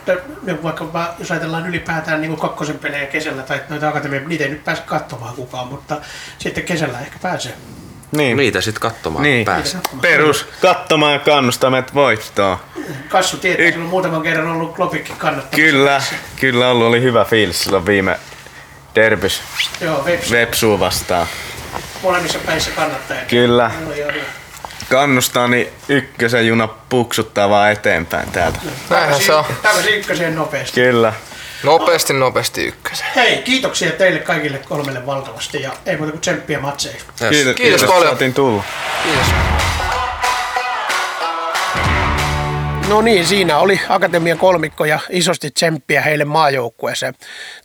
niin 0.44 0.64
vaikka 0.64 1.16
jos 1.20 1.32
ajatellaan 1.32 1.68
ylipäätään 1.70 2.22
niin 2.22 2.38
kakkosen 2.38 2.80
pelejä 2.80 3.06
kesällä, 3.06 3.42
tai 3.44 3.62
noita 3.70 3.90
akatemia, 3.90 4.22
niitä 4.28 4.44
ei 4.44 4.50
nyt 4.50 4.64
pääse 4.66 4.82
katsomaan 4.86 5.36
kukaan, 5.36 5.68
mutta 5.68 5.98
sitten 6.40 6.64
kesällä 6.64 7.00
ehkä 7.00 7.18
pääsee. 7.22 7.54
Niin. 8.12 8.38
Niitä 8.38 8.62
sitten 8.62 8.82
katsomaan 8.82 9.24
Niin. 9.24 9.46
pääsee. 9.46 9.82
Perus 10.02 10.48
katsomaan 10.62 11.14
ja 11.14 11.20
kannustamet 11.20 11.94
voittoa. 11.94 12.60
Kassu 13.10 13.38
tietää, 13.38 13.66
että 13.66 13.80
on 13.80 13.86
muutaman 13.86 14.22
kerran 14.22 14.48
ollut 14.48 14.76
Klopikki 14.76 15.14
kannattamassa. 15.18 15.56
Kyllä, 15.56 16.02
kyllä 16.40 16.70
ollut 16.70 16.88
oli 16.88 17.02
hyvä 17.02 17.26
fiilis 17.26 17.64
silloin 17.64 17.86
viime 17.86 18.20
derbys 18.98 19.42
Joo, 19.82 20.06
Veps, 20.06 20.32
Vepsuu 20.32 20.80
vastaan. 20.80 21.28
molemmissa 22.04 22.40
päissä 22.46 22.72
kannattaa. 22.76 23.18
Kyllä. 23.28 23.72
Niin 25.50 25.68
ykkösen 25.90 26.48
juna 26.48 26.68
puksuttaa 26.90 27.50
vaan 27.50 27.72
eteenpäin 27.72 28.32
täältä. 28.32 28.60
Näinhän 28.90 29.22
se 29.22 29.34
on. 29.34 29.46
Takaisin 29.62 29.94
ykköseen 29.94 30.36
nopeasti. 30.36 30.82
Kyllä. 30.82 31.14
Nopeasti, 31.64 32.14
nopeasti 32.14 32.66
ykkösen. 32.66 33.08
Hei, 33.16 33.38
kiitoksia 33.38 33.92
teille 33.92 34.20
kaikille 34.20 34.58
kolmelle 34.58 35.06
valtavasti 35.06 35.62
ja 35.62 35.72
ei 35.86 35.98
muuta 35.98 36.12
kuin 36.12 36.22
tsemppiä 36.22 36.60
matseihin. 36.60 37.02
Yes. 37.22 37.30
Kiitos, 37.30 37.56
Kiitos 37.56 37.84
paljon. 37.84 38.08
saatiin 38.08 38.34
tulla. 38.34 38.64
Kiitos. 39.04 39.57
No 42.90 43.02
niin, 43.02 43.26
siinä 43.26 43.58
oli 43.58 43.80
Akatemian 43.90 44.38
kolmikko 44.38 44.86
ja 44.86 45.00
isosti 45.10 45.52
tsemppiä 45.52 46.02
heille 46.02 46.26
maajoukkueeseen. 46.26 47.14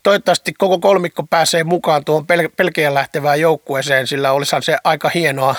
Toivottavasti 0.03 0.53
koko 0.53 0.79
kolmikko 0.79 1.23
pääsee 1.23 1.65
mukaan 1.65 2.05
tuohon 2.05 2.25
pel- 2.25 2.53
Pelkiään 2.57 2.95
lähtevään 2.95 3.41
joukkueeseen, 3.41 4.07
sillä 4.07 4.33
olisihan 4.33 4.63
se 4.63 4.77
aika 4.85 5.11
hienoa 5.15 5.55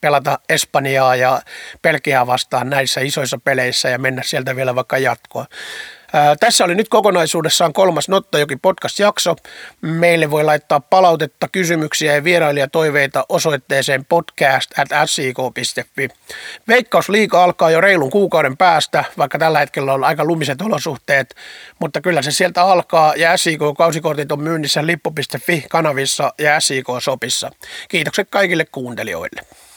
pelata 0.00 0.38
Espanjaa 0.48 1.16
ja 1.16 1.42
Pelkiää 1.82 2.26
vastaan 2.26 2.70
näissä 2.70 3.00
isoissa 3.00 3.38
peleissä 3.44 3.88
ja 3.88 3.98
mennä 3.98 4.22
sieltä 4.24 4.56
vielä 4.56 4.74
vaikka 4.74 4.98
jatkoon. 4.98 5.46
Ää, 6.12 6.36
Tässä 6.36 6.64
oli 6.64 6.74
nyt 6.74 6.88
kokonaisuudessaan 6.88 7.72
kolmas 7.72 8.08
Nottajoki 8.08 8.56
podcast-jakso. 8.56 9.36
Meille 9.80 10.30
voi 10.30 10.44
laittaa 10.44 10.80
palautetta, 10.80 11.48
kysymyksiä 11.52 12.14
ja 12.14 12.24
vierailijatoiveita 12.24 13.26
osoitteeseen 13.28 14.04
podcast 14.04 14.78
at 14.78 14.88
sik.fi. 15.06 16.08
Veikkausliiga 16.68 17.44
alkaa 17.44 17.70
jo 17.70 17.80
reilun 17.80 18.10
kuukauden 18.10 18.56
päästä, 18.56 19.04
vaikka 19.18 19.38
tällä 19.38 19.58
hetkellä 19.58 19.92
on 19.92 20.04
aika 20.04 20.24
lumiset 20.24 20.62
olosuhteet, 20.62 21.34
mutta 21.78 22.00
kyllä 22.00 22.22
se 22.22 22.30
sieltä 22.30 22.62
alkaa 22.62 23.14
ja 23.16 23.36
SIK-kausikortit 23.36 24.32
on 24.32 24.42
myynnissä 24.42 24.86
lippu.fi 24.86 25.64
kanavissa 25.70 26.32
ja 26.38 26.60
SIK-sopissa. 26.60 27.50
Kiitokset 27.88 28.28
kaikille 28.30 28.64
kuuntelijoille. 28.64 29.67